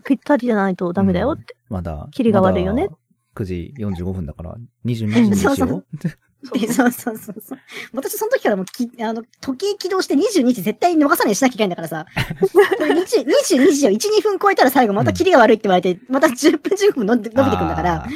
[0.00, 1.54] ぴったりじゃないとダメだよって。
[1.68, 2.08] まだ。
[2.10, 2.96] キリが悪いよねまだ
[3.36, 5.86] 9時45分だから、22時にしよう。
[6.44, 7.58] そうそうでそうそうそうそう。
[7.94, 12.06] 私その時からもうき、あの、時計起動して22時絶対に逃さないようにしなきゃいけないんだからさ。
[12.78, 18.06] これ20 22時を1、2分超えたら最後またキリが悪いって言われて、また10分15分伸びて伸びてくんだから。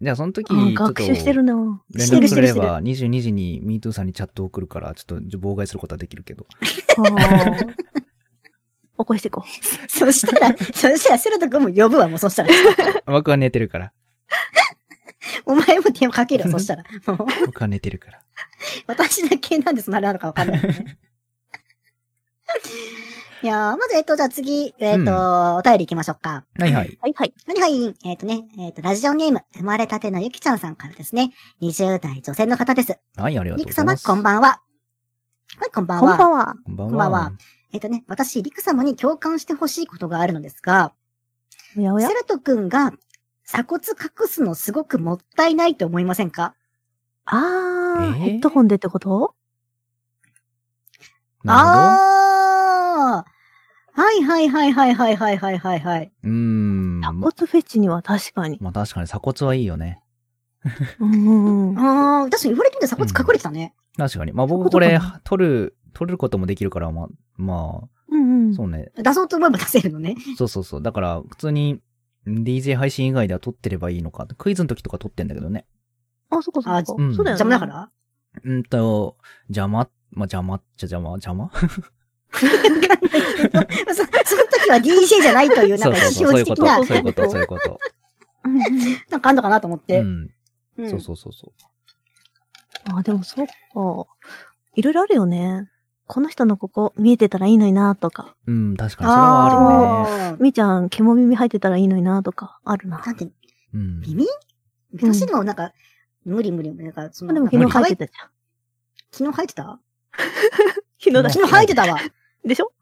[0.00, 6.46] じゃあその時、あちょっと学習してるな連してる絡くれしてるば、22時に MeToo さんにチャット送るから、ちょっと妨害することはできるけど。
[8.98, 9.44] 起こしていこ
[9.88, 12.48] そしたら、そしたらセロト君も呼ぶわ、もうそしたら。
[13.06, 13.92] 僕は寝てるから。
[15.44, 16.84] お前も電話かけるよ、そしたら。
[17.46, 18.22] 僕は寝てるから。
[18.86, 20.98] 私だけなんでそんなあれなのかわかんない、ね。
[23.42, 26.44] いやー、まず、えっと、じゃあ次、えっと、お便り行きましょうか。
[26.58, 26.88] はいはい。
[26.88, 26.98] う。
[27.00, 27.34] はいはい。
[27.46, 27.96] はいはい。
[28.04, 31.32] えっ、とね、えっ、と、ラジオネーム、生まれたてのゆきちゃんさんからですね。
[31.62, 32.98] 20代女性の方です。
[33.16, 34.06] はい、ありがとうございます。
[34.06, 34.60] こんばんは。
[35.58, 36.10] はい、こんばんは。
[36.10, 36.54] こんばんは。
[36.66, 37.32] こんばんこんばんはは。
[37.72, 40.92] えっ、とね、私、りく様に共感してほしいことがあるのですが、
[41.78, 42.92] おやおやセラト君が
[43.50, 46.54] 鎖骨隠すのすごくもったいないと思いませんか？
[47.24, 48.12] あー、えー？
[48.12, 49.34] ヘッドホンでってこと？
[51.42, 56.12] なあーはいはいはいはいはいはいはいはいはい。
[56.22, 57.00] うーん。
[57.00, 58.58] 鎖ま骨フェチには確かに。
[58.60, 60.00] まあ確かに鎖骨はいいよね。
[61.00, 61.78] うんうんうん。
[61.78, 63.74] あー、確かに言われてみて鎖骨隠れてたね。
[63.96, 64.32] 確かに。
[64.32, 67.80] まあ僕これ取る、取ることもできるから、まあ、ま
[68.10, 68.54] うんうんあ、。
[68.54, 68.92] そうね。
[68.96, 70.14] 出そうと思えば出せるのね。
[70.38, 70.82] そうそうそう。
[70.82, 71.80] だから、普通に、
[72.26, 74.26] DJ 配信以外では撮ってればいいのか。
[74.38, 75.66] クイズの時とか撮ってんだけどね。
[76.30, 76.76] あ、そっかそっか。
[76.76, 77.40] あうんそうだよね。
[77.40, 77.90] 邪魔だから？
[78.44, 79.16] うんと、
[79.48, 79.78] 邪魔、
[80.10, 81.50] まあ邪魔っちゃ邪魔、邪魔？
[82.32, 82.40] そ
[83.94, 87.78] その時は DJ じゃないという、なんか、非そうそうそう、そういうこと、表的な、そういうこと、そういうこと。
[89.10, 90.00] なんかあんのかなと思って。
[90.00, 90.30] うん。
[90.78, 91.52] うんそうそうそうそ
[92.96, 93.52] あ、でもそっか。
[94.76, 95.69] いろいろあるよね。
[96.12, 98.34] この人のここ見えてたらいいのになとか。
[98.48, 98.52] う。
[98.52, 100.38] うん、確かにそれはあるね。
[100.40, 102.98] みーちゃん、獣耳入ってたらいいのになとか、あるな。
[102.98, 103.28] なんて、
[103.72, 104.00] うん。
[104.00, 104.26] 耳？
[104.92, 105.72] 私でもなんか、
[106.24, 106.84] 無理無理無理。
[106.86, 108.28] なんか、その、でも昨日入ってたじゃん。
[109.12, 109.80] 昨日入ってた？
[110.98, 111.98] 昨日だし昨日入ってたわ。
[112.00, 112.12] 昨
[112.44, 112.72] でしょ？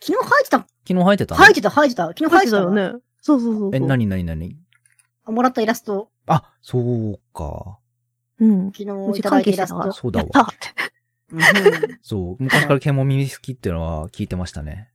[0.00, 0.58] 日入ってた？
[0.58, 1.34] 昨日入ってた？
[1.34, 2.06] の入ってた、入ってた。
[2.08, 2.90] 昨日入ってたよね。
[3.22, 3.70] そうそうそうそう。
[3.72, 4.58] え、なになになに？
[5.24, 7.78] もらったイラスト、あ、そうか。
[8.38, 8.70] うん。
[8.72, 9.92] 昨うち日いただいたイラスト。
[9.92, 10.28] そうだわ
[12.02, 12.42] そう。
[12.42, 14.90] 昔から獣耳好きっていうのは聞いてましたね。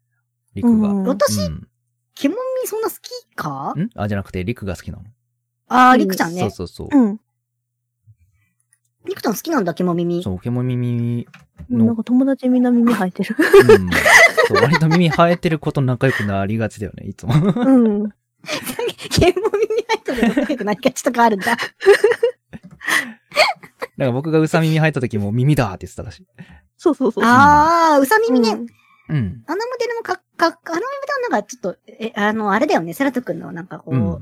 [0.54, 0.90] リクが。
[0.90, 1.68] うん私、うん。
[2.16, 3.74] 獣耳そんな好きか？
[3.78, 3.90] ん？
[3.96, 5.04] あ、じゃなくて、リクが好きなの。
[5.68, 6.40] あー、りくちゃんね。
[6.42, 6.98] そうそうそう。
[6.98, 7.20] うん。
[9.06, 10.24] りくちゃん好きなんだ、獣耳。
[10.24, 11.28] そう、獣耳
[11.70, 13.36] の、なんか友達みんな耳入ってる。
[13.70, 13.90] うん。
[14.48, 17.34] そう、割と耳生えてること仲良くなりがちだよね、いつも。
[17.36, 17.44] うん。
[19.10, 21.56] 獣耳入ってるの仲良くなりがちとかあるんだ。
[23.98, 26.26] なんか僕がウサ耳生えた時も耳だって言ってたらしい。
[26.78, 27.24] そうそうそう。
[27.26, 28.52] あー、うさ耳ね。
[28.52, 28.68] うん
[29.10, 29.44] うん。
[29.46, 34.20] あのモデルもか、か、あのモデルはなんかちょっと、え、あの、あれだよね、セラト君のなんかこう、うん。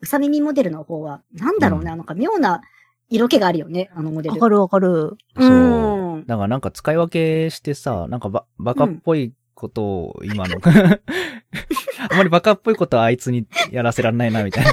[0.00, 2.60] うさ耳モデルの方は、なんだろうね、うんなんか妙な
[3.08, 4.34] 色気があるよね、あのモデル。
[4.34, 5.16] わかるわかる。
[5.38, 6.26] そううん。
[6.26, 14.72] だからなんか使い分けしてさ、なんかば、バカっぽいことを今の、 あまりバカっぽいことはあいつにやらせらんないな、みたいな。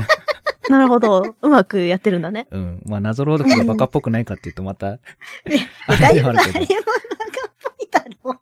[0.70, 1.36] なるほど。
[1.41, 2.47] うまくやってるんだね。
[2.51, 2.82] うん。
[2.86, 4.99] まあ、謎朗読がバカっぽくないかっていうとまた、あ
[6.14, 6.53] れぶあバカっ。
[6.53, 6.59] ぽ
[7.80, 8.39] いだろう。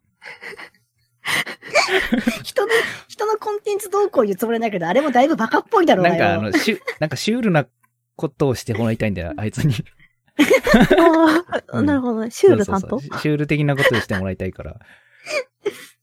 [2.44, 2.72] 人の、
[3.08, 6.08] 人のコンテンツどうこう言うつもりないけど、あれもだいぶバカっぽいだろう。
[6.08, 7.66] なんかあの、シュ、なんかシュールな
[8.16, 9.74] ことをしてもらいたいんだよ、あいつに。
[11.74, 12.32] なるほどね。
[12.32, 14.80] シュール担当シュール的なことをしてもらいたいから。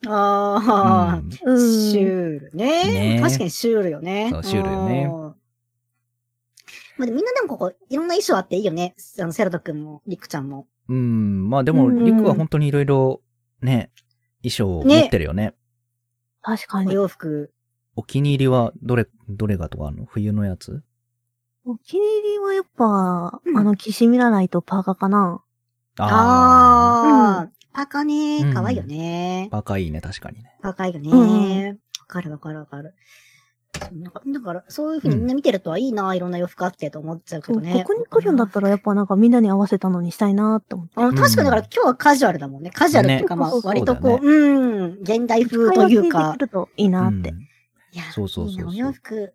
[0.07, 1.91] ああ、うんうん。
[1.91, 4.29] シュールねね確かにシュールよね。
[4.31, 5.35] そうシュールよねうん。
[6.99, 8.95] まあ、みんなでもここ、いろんな衣装あっていいよね。
[9.21, 10.67] あの、セラト君も、リクちゃんも。
[10.89, 11.51] うん。
[11.51, 13.21] まあでも、うんリクは本当にいろいろ、
[13.61, 13.91] ね、
[14.43, 15.55] 衣装を持ってるよね。
[16.43, 16.95] お確かに。
[16.95, 17.53] 洋服。
[17.97, 20.05] お気に入りは、どれ、どれがとかあるの？
[20.05, 20.83] 冬のやつ？
[21.65, 25.43] お気に入りはやっぱ、うんあの、騎士ミラライとパーカーかな。
[25.99, 28.55] ああ、パカうねん。
[28.55, 29.49] かわいいよね。
[29.51, 30.57] バカいいね、確かにね。
[30.63, 31.11] パカいいよね。
[31.11, 32.95] うんわかるわかるわかる。
[33.79, 37.85] だから、そういう風にみんな見てるとはいいな、いろんな洋服あってと思っちゃうけどね。
[37.87, 40.93] ここに来るんだったらやっぱなんかみんなに合わせたのにしたいなって思って。
[40.97, 42.71] あの確かにだから今日はカジュアルだもんね。
[42.71, 46.41] カジュアルっていうか、まあ割とこう、そううん、現代風というか会話でき。
[46.41, 47.31] るといいなって。
[47.31, 47.47] うん
[47.97, 49.33] いや、そうそうそうそうお洋服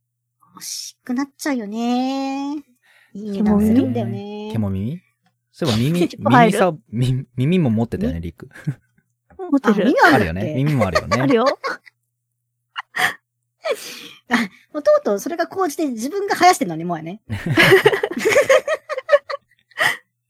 [0.53, 2.57] 欲しくなっちゃうよね。
[3.13, 4.49] いい値段するんだよね。
[4.51, 5.01] 毛も耳
[5.51, 8.49] そういえば耳、耳さ、耳耳も持ってたよね、リック。
[9.29, 10.41] あ、持ってる耳ああるよね。
[10.41, 10.63] るよね。
[10.63, 11.21] 耳もあるよね。
[11.21, 11.45] あるよ。
[14.73, 17.21] もうとうとうそれが高じて自分が生やしてるのにもうやね。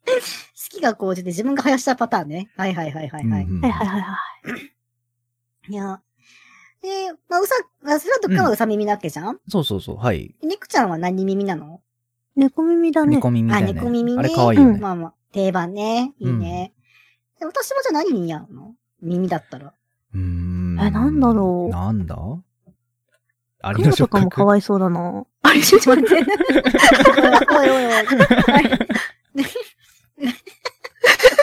[0.05, 2.49] 好きが高じて自分が生やしたパターンね。
[2.57, 3.43] はいはいはいはいはい。
[3.43, 4.17] うんうんはいはいはいは
[4.57, 5.71] い。
[5.71, 6.01] いや。
[6.81, 7.53] で、まあ、うさ、
[7.85, 10.33] あスラト君はうさ耳なわけじゃん、そうそうそう、はい。
[10.41, 11.81] ネクちゃんは何耳なの？
[12.35, 13.17] 猫耳だね。
[13.17, 13.71] 猫耳だよね。
[13.71, 14.79] あ猫耳ねあれ可愛いよね。
[14.79, 16.13] まあまあ、定番ね。
[16.17, 16.73] いいね。
[17.39, 18.73] で私もじゃあ何耳やるの？
[19.01, 19.73] 耳だったら。
[20.13, 20.79] うーん。
[20.81, 22.15] えなんだろうなんだ？
[23.63, 25.23] アリの触雲とかもか覚わいそうだな。
[25.43, 26.15] あれ、ちょっと待って。
[26.15, 27.93] おいおいおい。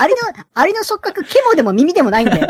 [0.00, 0.18] アリの、
[0.54, 2.46] アリの触覚、毛もでも耳でもないんだよ。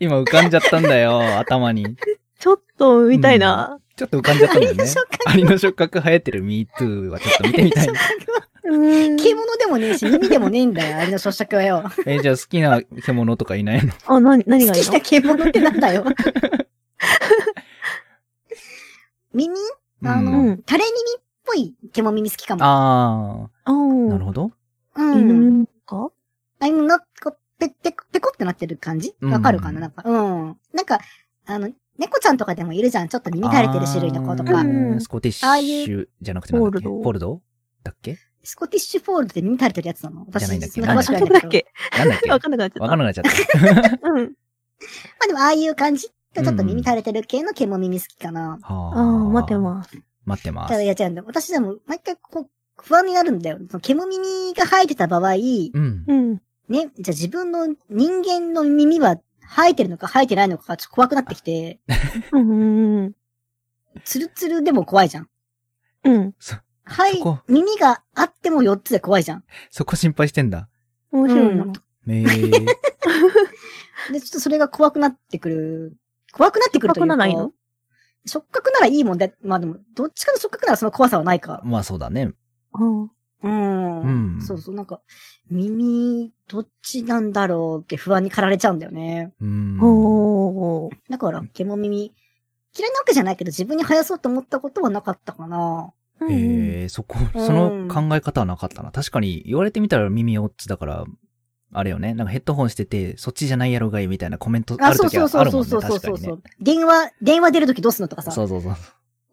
[0.00, 1.96] 今浮かんじゃったんだよ、頭に。
[2.38, 3.78] ちょっと見たいな。
[3.96, 5.06] ちょっと浮かんじゃったんだよねアリの触。
[5.06, 7.88] 覚アリの触覚流行ってる MeToo はちょっと見てみたい。
[8.64, 9.16] うん。
[9.16, 11.84] 獣でもねえし、耳でもねえんだよ、アリの触覚はよ。
[12.06, 13.92] え、じゃあ好きな獣とかいないの？
[14.06, 14.74] あ、な、何がいいの？
[14.74, 16.04] 好きな獣ってなんだよ。
[19.34, 19.54] 耳？
[20.04, 20.56] あの、うん。
[20.68, 22.64] 垂れ耳っぽい獣耳好きかも。
[22.64, 24.50] ああー、なあるほど。
[24.96, 25.18] うん。
[25.20, 26.10] 犬か？
[26.60, 29.14] あの、な、こう、ぺ、ぺ、ぺこってなってる感じ？
[29.20, 29.32] うん。
[29.32, 29.80] わかるかな？
[29.80, 30.56] なんか、うん。
[30.72, 30.98] なんか、
[31.46, 33.08] あの、猫ちゃんとかでもいるじゃん。
[33.08, 34.62] ちょっと耳垂れてる種類の子とか。
[35.00, 36.78] スコティッシュじゃなくてなんだっけ？
[36.80, 37.02] フォールド？
[37.02, 37.42] フォールド？
[37.84, 38.18] だっけ？
[38.44, 40.24] スコティッシュフォールドで耳垂れてるやつなの？
[40.26, 40.74] 私、じゃないんだっけ？
[40.74, 41.02] そんなんだ
[41.38, 41.66] っけ？
[41.98, 42.82] なんだっけわかんなくなっちゃった。
[42.82, 44.08] わかんなくなっちゃった。
[44.08, 44.24] うん。
[44.24, 44.28] ま
[45.24, 46.08] あでも、ああいう感じ？
[46.34, 48.58] ちょっと耳垂れてる系の毛も耳好きかな。
[48.62, 49.98] はああ、待ってます。
[50.24, 50.84] 待ってまただ、す。
[50.84, 51.24] いや違うんだよ。
[51.26, 52.50] 私でも、毎回こう、
[52.82, 53.58] 不安になるんだよ。
[53.68, 56.04] その毛も耳が生えてた場合、うん。
[56.06, 56.42] うん。
[56.68, 61.80] ね、じゃあ自分の人間の耳は生えてるのか生えてないのかがちょっと怖くなってきて、
[62.32, 63.14] うんうん。
[64.04, 65.28] ツルツルでも怖いじゃん。
[66.04, 66.34] うん。
[66.84, 69.44] はい耳があっても4つで怖いじゃん。
[69.70, 70.68] そこ心配してんだ。
[71.12, 71.64] 面白いな。
[71.64, 71.72] うん
[72.08, 72.66] えー、
[74.12, 75.96] で、ちょっとそれが怖くなってくる。
[76.32, 77.06] 怖くなってくるというか。
[77.06, 77.52] 触覚ならいいの？
[78.26, 81.60] 触覚ならいいもんで、まあでも、どっちかの触覚ならその怖さはないか。
[81.64, 82.32] まあそうだね。
[82.74, 83.02] うん。
[83.02, 84.36] うん。
[84.36, 85.00] うんそうそう、なんか、
[85.50, 89.32] 耳、どっちなんだろうって不安に駆られちゃうんだよね。
[89.40, 90.90] うん。
[91.10, 92.14] だから、毛も耳、
[92.76, 95.92] 嫌いなわけじゃないけど自分に生やそうと思ったことはなかったかな。
[96.20, 98.92] うんうんえー、そこ、うんその考え方はなかったな。
[98.92, 101.04] 確かに言われてみたら耳4つだから、
[101.72, 102.14] あれよね。
[102.14, 105.68] なんかヘッドホンしてて、そっちじゃないやろがいみたいなコメントああ、るそう時はあるもんね。
[105.70, 106.42] そうそうそうそう確かにねそうそう。。
[106.60, 108.30] 電話、電話出るときどうすんのとかさ。
[108.30, 108.74] そうそうそう。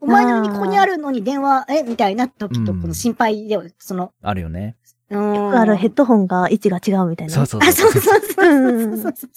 [0.01, 1.83] お前の耳ここにあるのに電話、え？
[1.83, 4.77] みたいな時と、うんこの心配で、その、あるよね。
[5.09, 5.57] うーん。
[5.57, 7.33] あるヘッドホンが位置が違うみたいな。
[7.33, 7.99] そうそうあ、そうそ。
[7.99, 9.29] そううそうそううんそうそう。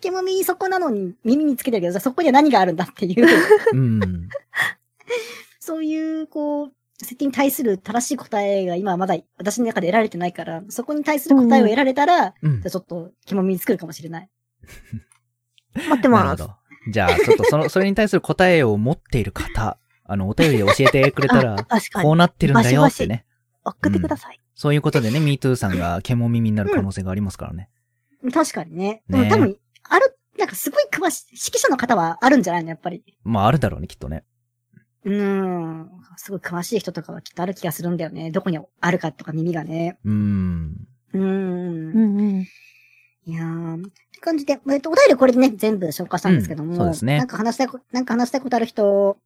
[0.00, 3.26] 毛も耳そこなのに耳につけてるけど、そこには何があるんだっていう、
[3.72, 4.28] うん。
[5.60, 6.72] そういう、こう、
[7.02, 12.70] 設定に対する正しい答えが今はまだ私の中で得られてないから、そこに対する答えを得られたら、うんじゃあ。
[12.70, 14.30] ちょっと毛も耳作るかもしれない。
[15.74, 16.24] 待ってます。
[16.24, 16.54] なるほど。
[16.90, 21.56] じゃあ、ちょっとその、 それに対する答えを持っている方、あの、お便りで教えてくれたら。
[22.02, 23.24] こうなってるんだよってね。
[23.64, 24.40] 送ってください。
[24.54, 27.70] そういうことでね、MeToo さんが獣耳になる可能性がありますからね。
[28.32, 29.02] 確かにね。
[29.08, 33.04] でねも多分、ある、なんかすごい詳しい、指揮者の方はあるんじゃないのやっぱり。
[33.24, 34.24] まあ、あるだろうね、きっとね。
[35.04, 35.90] うーん。
[36.16, 38.30] すごい詳しい人とかはきっとある気がするんだよね。
[38.30, 39.98] どこにあるかとか耳がね。
[40.04, 40.76] うん。
[41.14, 42.46] うんんうん。
[43.24, 43.86] いやー。
[43.86, 46.70] って感じで、えっと、お便りこれでね、全部紹介したんですけども。
[46.72, 49.16] うんそうですねなんか話したいこ、なんか話したいことある人、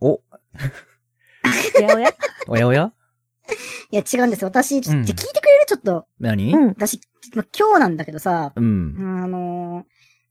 [0.00, 0.08] お、
[1.78, 2.10] おやおや？
[2.48, 2.92] おやおや？
[3.90, 4.48] いや違うんですよ。
[4.48, 5.66] 私、ちょうん聞いてくれる？
[5.68, 6.06] ちょっと。
[6.18, 6.52] 何？
[6.54, 6.68] うん。
[6.68, 7.00] 私、
[7.34, 8.94] まあ今日なんだけどさ、うん。
[8.98, 9.84] あの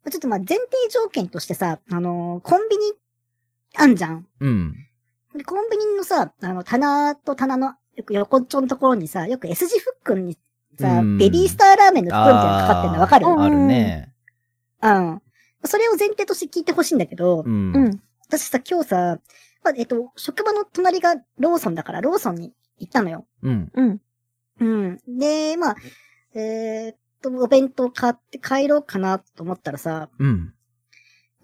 [0.05, 2.91] ーちょっとまあ前提条件としてさ、あのーコンビニ、
[3.77, 4.27] あんじゃん。
[4.39, 4.75] うん。
[5.35, 10.37] でコンビニのさ、あの、棚と棚の、よく横っちょのところにさ、よく S 字フックに
[10.79, 14.13] さ、うんベビースターラーメンの袋みたいなのかかってんのわかるうんあるね。
[14.81, 15.21] うん。
[15.65, 17.73] それを前提として聞いてほしいんだけど、うん。
[17.73, 18.01] うん。
[18.27, 19.19] 私さ、今日さ、
[19.63, 23.25] まあ、えっと、職場の隣がローソンだから、ローソンに行ったのよ。
[23.43, 23.71] うん。
[23.73, 24.01] うん。
[24.59, 24.99] うん。
[25.07, 25.75] で、まあ、
[26.35, 30.53] えーっと、お弁当買って帰ろうかなと思ったらさ、うん。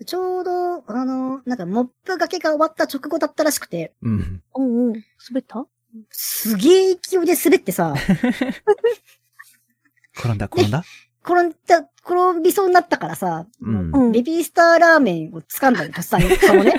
[0.06, 4.42] ちょうど、あの、なんか、モップがけが終わった直後だったらしくて、うん。
[4.56, 4.94] うんうん。
[5.30, 5.66] 滑った？
[6.12, 7.96] すげえ勢いで滑ってさ、
[10.16, 10.84] 転んだ、転んだ？
[11.24, 16.30] 転んだ、転びそうになったからさ、うんうんベビースターラーメンを掴んだの、とっさに。
[16.38, 16.74] そのね。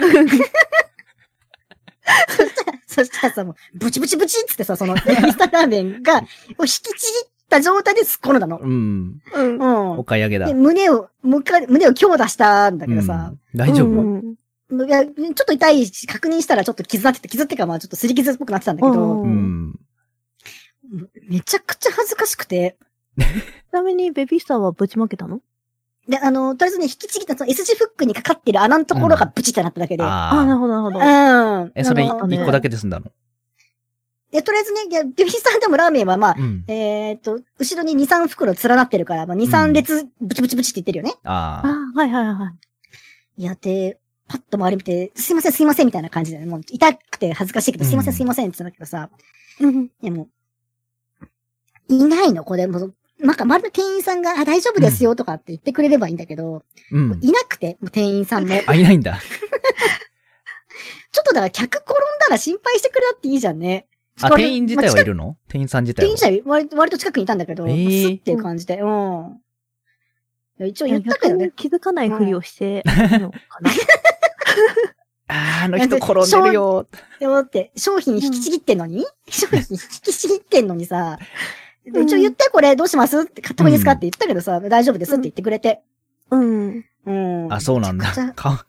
[2.29, 6.21] そしたら、そしたらさ、もう、ブチブチブチっつってさ、その、 ベビースターラーメンが、を
[6.65, 8.59] 引きちぎった状態ですっ転んだの。
[8.59, 9.21] うん。
[9.35, 9.59] うん。
[9.59, 10.05] うんお。
[10.05, 10.47] 買い上げだ。
[10.47, 14.35] で、胸を、もう一回、胸を強打したんだけどさう、ん大丈夫、うん
[14.73, 19.81] いや、ちょっと痛いし、確認したらちょっと傷なってて、傷ってかまあちょっと擦り傷っぽくなってたんだけど、うんうん。
[21.29, 22.77] めちゃくちゃ恥ずかしくて、
[23.19, 23.23] ち
[23.73, 25.41] なみにベビースターはぶちまけたの？
[26.09, 30.59] で、あの、とりあえずね、引きちぎったその S 字フックにかかってる穴のところがブチってなっただけで、ああ、なる。
[30.59, 30.99] ほど、なるほど。
[30.99, 31.73] うん。
[31.75, 33.07] え、それ一個だけで済んだの？
[34.31, 36.65] で、とりあえずね、いやベビースターでもラーメンはまあ、うん。
[36.69, 41.15] えーっと、後ろに2、3袋連なってるから、まあ、2、3列ブチブチブチって言ってるよね。
[41.25, 41.71] あああ。
[41.97, 42.53] あ、はいはいは
[43.37, 43.43] い。
[43.43, 49.11] いや、で、パッと周り見て、すいませんすいませんみたいな感じで、もう痛くて恥ずかしいけど、すいませうんんすいませんって言ったんだけどさ、
[49.61, 49.91] うん。
[50.01, 50.29] でも、
[51.89, 52.45] いないの？
[52.45, 56.63] これ、もう、なんか、周りの店員さんが、あ、大丈夫ですよとかって言ってくれればいいんだけど、
[56.93, 57.19] うん。
[57.21, 58.55] いなくて、店員さんも。
[58.67, 59.19] あ、いないんだ。
[61.13, 63.87] ちょっとだから客転んだら心配してくれたっていいじゃんね。
[64.23, 65.37] あ、店員自体はいるの？
[65.49, 66.09] 店員さん自体は。
[66.09, 69.41] 店員自体割と割と近くにいたんだけど、えースッっていう感じで、うん。
[70.67, 71.53] 一応言ったけどね。
[71.57, 72.85] 気づかないふりをして。
[75.33, 76.89] あの人転んでるよ。
[77.21, 81.19] でもだって、商品引きちぎってんのに、商品引きちぎってんのにさ、
[81.87, 83.21] 一応言ってこれどうします？
[83.21, 85.83] って買ってもいいですかって言ったけどさ、大丈夫ですって言ってくれて。
[86.31, 86.85] うん。
[87.07, 87.53] うん。
[87.53, 88.13] あ、そうなんだ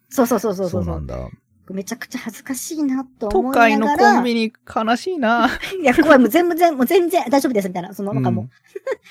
[0.09, 1.27] そうそうそうそうそううそなんだ。
[1.73, 4.13] めちゃくちゃ恥ずかしいなと都思い会のながら。
[4.15, 5.49] コンビニ悲しいな。
[5.81, 7.93] いや、怖い、もう全部全部、もう全然大丈夫ですみたいな。
[7.93, 8.49] その、なんかも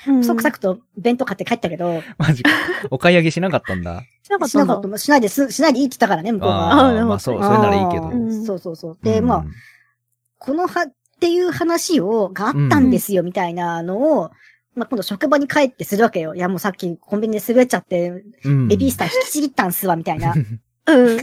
[0.07, 2.51] う、うんそくさくと弁当買って帰ったけど、マジか。
[2.89, 4.03] お買い上げしなかったんだ。
[4.23, 6.99] しなかったしなかった、しないです、しないでいいって言ったからね、向こうが。
[6.99, 8.09] あまあそう、それならいいけど。
[8.09, 8.97] うんそうそうそう。
[9.03, 9.45] で、うんまあ、
[10.39, 14.31] このは、っていう話を、があったんですよ、みたいなのを、
[14.75, 16.33] まあ、今度職場に帰ってするわけよ。
[16.33, 20.33] いや、もうさっきコンビニで滑っちゃって、うんベビースター引きちぎったんすわ、みたいな。
[20.33, 20.33] ま
[20.95, 21.17] うん。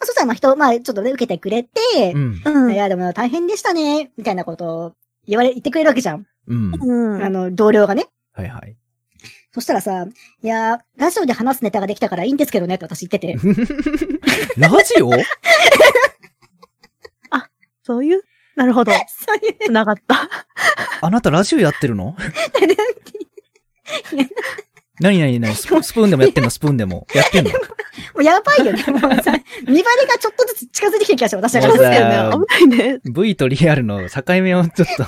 [0.00, 1.70] あ、そしたらまあ人、まあ、ちょっとね、受けてくれて、
[2.14, 2.42] うん。
[2.44, 2.72] うん。
[2.74, 4.92] いや、でも大変でしたね、みたいなことを
[5.26, 6.26] 言われ、言ってくれるわけじゃん。
[6.48, 6.72] うん。
[6.74, 7.22] うん。
[7.24, 8.06] あの、同僚がね。
[8.32, 8.76] はいはい。
[9.52, 10.06] そしたらさ、
[10.42, 13.34] いや、ラジオで話すネタができたからいいんですけどね、って私言ってて。
[14.58, 15.10] ラジオ？
[17.86, 18.22] そういう？
[18.56, 18.92] なるほど。
[18.92, 18.98] そ
[19.34, 20.28] ういう、つながった。
[21.02, 22.16] あなたラジオやってるの？
[25.00, 25.54] 何何何？
[25.54, 26.50] スプスプーンでもやってんの？
[26.50, 27.06] スプーンでも。
[27.14, 27.50] やってんの？
[27.52, 27.58] も
[28.18, 28.84] うやばいよね。
[28.86, 29.32] もうさ、
[29.66, 32.46] 見張りがちょっとずつ近づいてきてる気がして、私はもうさそうだよね。
[32.58, 33.00] 危ないね。
[33.04, 35.02] V とリアルの境目をちょっと。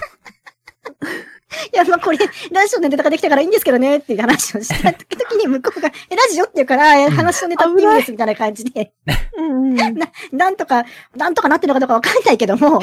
[1.72, 8.92] いや、まあこれ、ラジオのネタができたからいいんですけどね、っていう話をした 時に向こうが、え、ラジオって言うから、え話のネタっていいんです、みたいな感じで、
[9.38, 9.76] うんうん。
[10.32, 10.84] なんとか、
[11.16, 12.80] なんとかなってるのかどうかわかんないけども、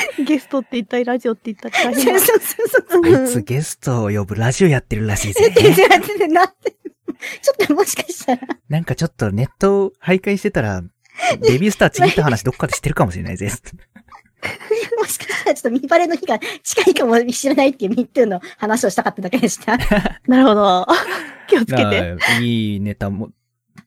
[0.24, 2.20] ゲストって言ったり、ラジオって言ったり大変だ。
[2.20, 3.16] そうそうそう。
[3.16, 5.48] あいつゲストを呼ぶラジオやってるらしいぜ。
[6.28, 6.70] なって、
[7.42, 10.82] ちょっともしかしたら、なんかちょっとネットを徘徊してたら、
[11.40, 13.50] ベビースターちぎった話どっかで知ってるかもしれないぜ。
[14.98, 19.76] もしかしたらちょっと見バレの日が近いかもしれないっていうミットゥーの話をしたかっただけでした。
[20.26, 20.86] なるほど。
[21.48, 22.16] 気をつけて。
[22.40, 23.30] いいネタも、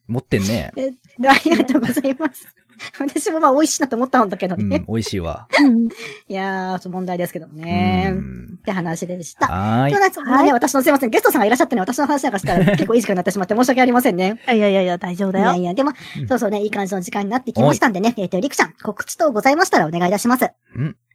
[0.08, 0.72] 持ってんね。
[0.76, 0.92] え
[1.28, 2.48] ありがとうございます。
[3.00, 4.84] 私もまあ美味しいなと思ったんだけどうん、ね。
[4.88, 5.48] 美味しいわ。
[5.62, 8.10] う んいやー、問題ですけどうね。
[8.12, 9.48] んって話でした。
[9.48, 10.00] はーいそう。
[10.00, 11.10] なんですもうね、私のすいません。
[11.10, 14.40] ゲストさんがいらっしゃってね、私の話なんかしたら結構いい時間になってしまって申し訳ありませんね。
[14.48, 15.46] いやいやいや、大丈夫だよ。
[15.46, 20.50] いやいや、でもうん、そうそうね、いい感じの時間になってきましたんでね、えっと、りくちゃん、告知等ございましたらお願いいたします。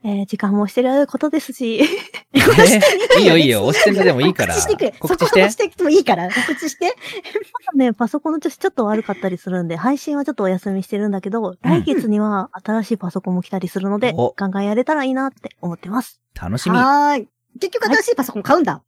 [0.06, 1.80] えー時間もしてることですし。
[1.80, 2.38] え
[3.20, 4.54] いいよいいよ、押してんでもいいから。
[4.54, 4.92] 告知してくれ。
[4.98, 5.50] 告知してそこは押。
[5.50, 6.94] してきてもいいから、告知して。
[7.74, 16.20] ね、パソコンの調子ちょっと悪かったりするんで、配信はちょっとお休みしてるんだけど、来月には新しいパソコンも来たりするのでお、ガンガンやれたらいいなって思ってます。
[16.38, 16.76] 楽しみ。
[16.76, 17.28] はーい。
[17.58, 18.82] 結局新しいパソコン買うんだ。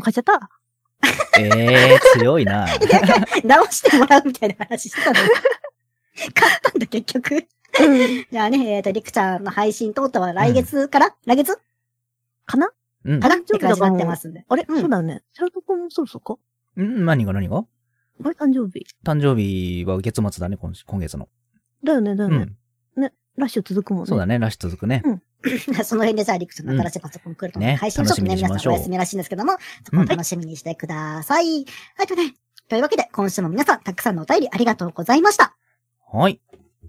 [0.00, 0.48] 買っちゃった
[1.38, 2.66] えー、強いな。
[3.44, 5.28] 直してもらうみたいな話してたのに。
[6.32, 7.46] 買ったんだ、結局。
[7.80, 8.26] うん。
[8.30, 11.58] じゃあね、えっ、と、りくちゃんの配信等々は来月から、来月？
[12.46, 12.70] かな？
[13.04, 13.28] うんか。
[13.28, 13.36] な？
[13.36, 14.44] って感じになってますんで。
[14.48, 15.22] あれ、うんそうだよね。
[15.32, 17.58] シャルトコンもそろそろかん何が何が？
[17.58, 17.64] あ
[18.24, 18.30] れ？
[18.30, 18.86] 誕生日。
[19.04, 21.28] 誕生日は月末だね、今今月の。
[21.84, 22.36] だよね、だよね。
[22.36, 22.56] うん。
[23.36, 24.08] ラッシュ続くもんね。
[24.08, 25.02] そうだね、ラッシュ続くね。
[25.84, 29.52] その辺でじゃあ、りくちゃんの新しいパソコン来るとね配信ちょっとね、皆さんお休みらしいんですけども、
[29.84, 31.64] そこを楽しみにしてください。
[31.96, 32.34] はい、とね。
[32.68, 35.56] というわけで、今週も皆さん、たくさんのお便りありがとうございました。
[36.12, 36.40] はい。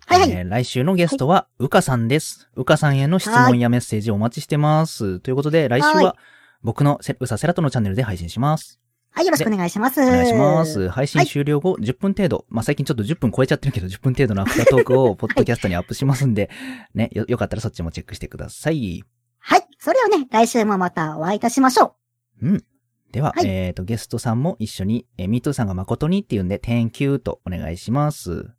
[0.08, 0.32] はいはい。
[0.32, 2.50] えー来週のゲストは、うかさんです。
[2.56, 5.20] うかさんへの質問やメッセージお待ちしてます。
[5.20, 6.16] ということで、来週はは、
[6.62, 8.80] 僕のせうさセラトのチャンネルで配信します。
[9.12, 10.02] はい、よろしくお願いします。
[10.02, 10.90] お願いします。
[10.90, 12.46] 配信終了後、10分程度。
[12.50, 16.50] まあ、最近ちょっと10分超えちゃってるけど、10分程度のアフタートークを、ポッドキャストにアップしますんで、
[16.96, 19.04] ね、よ、よかったらそっちもチェックしてください。
[19.38, 19.68] はい。
[19.78, 21.96] それをね、来週もまたお会いいたしましょ
[22.42, 22.64] う。
[23.12, 28.50] では、はいえっ、と、ゲストさんも一緒に、えー、ミートさんが誠にって言うんで、Thank you とお願いします。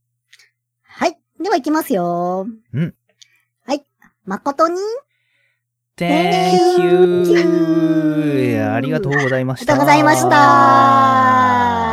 [1.39, 1.45] はい。
[1.45, 2.47] では行きますよ。
[2.73, 2.95] うん。
[3.67, 3.85] はい。
[4.25, 4.77] 誠に、
[5.97, 8.65] Thank you!
[8.75, 9.75] ありがとうございました。
[9.75, 11.84] ありがとうございました。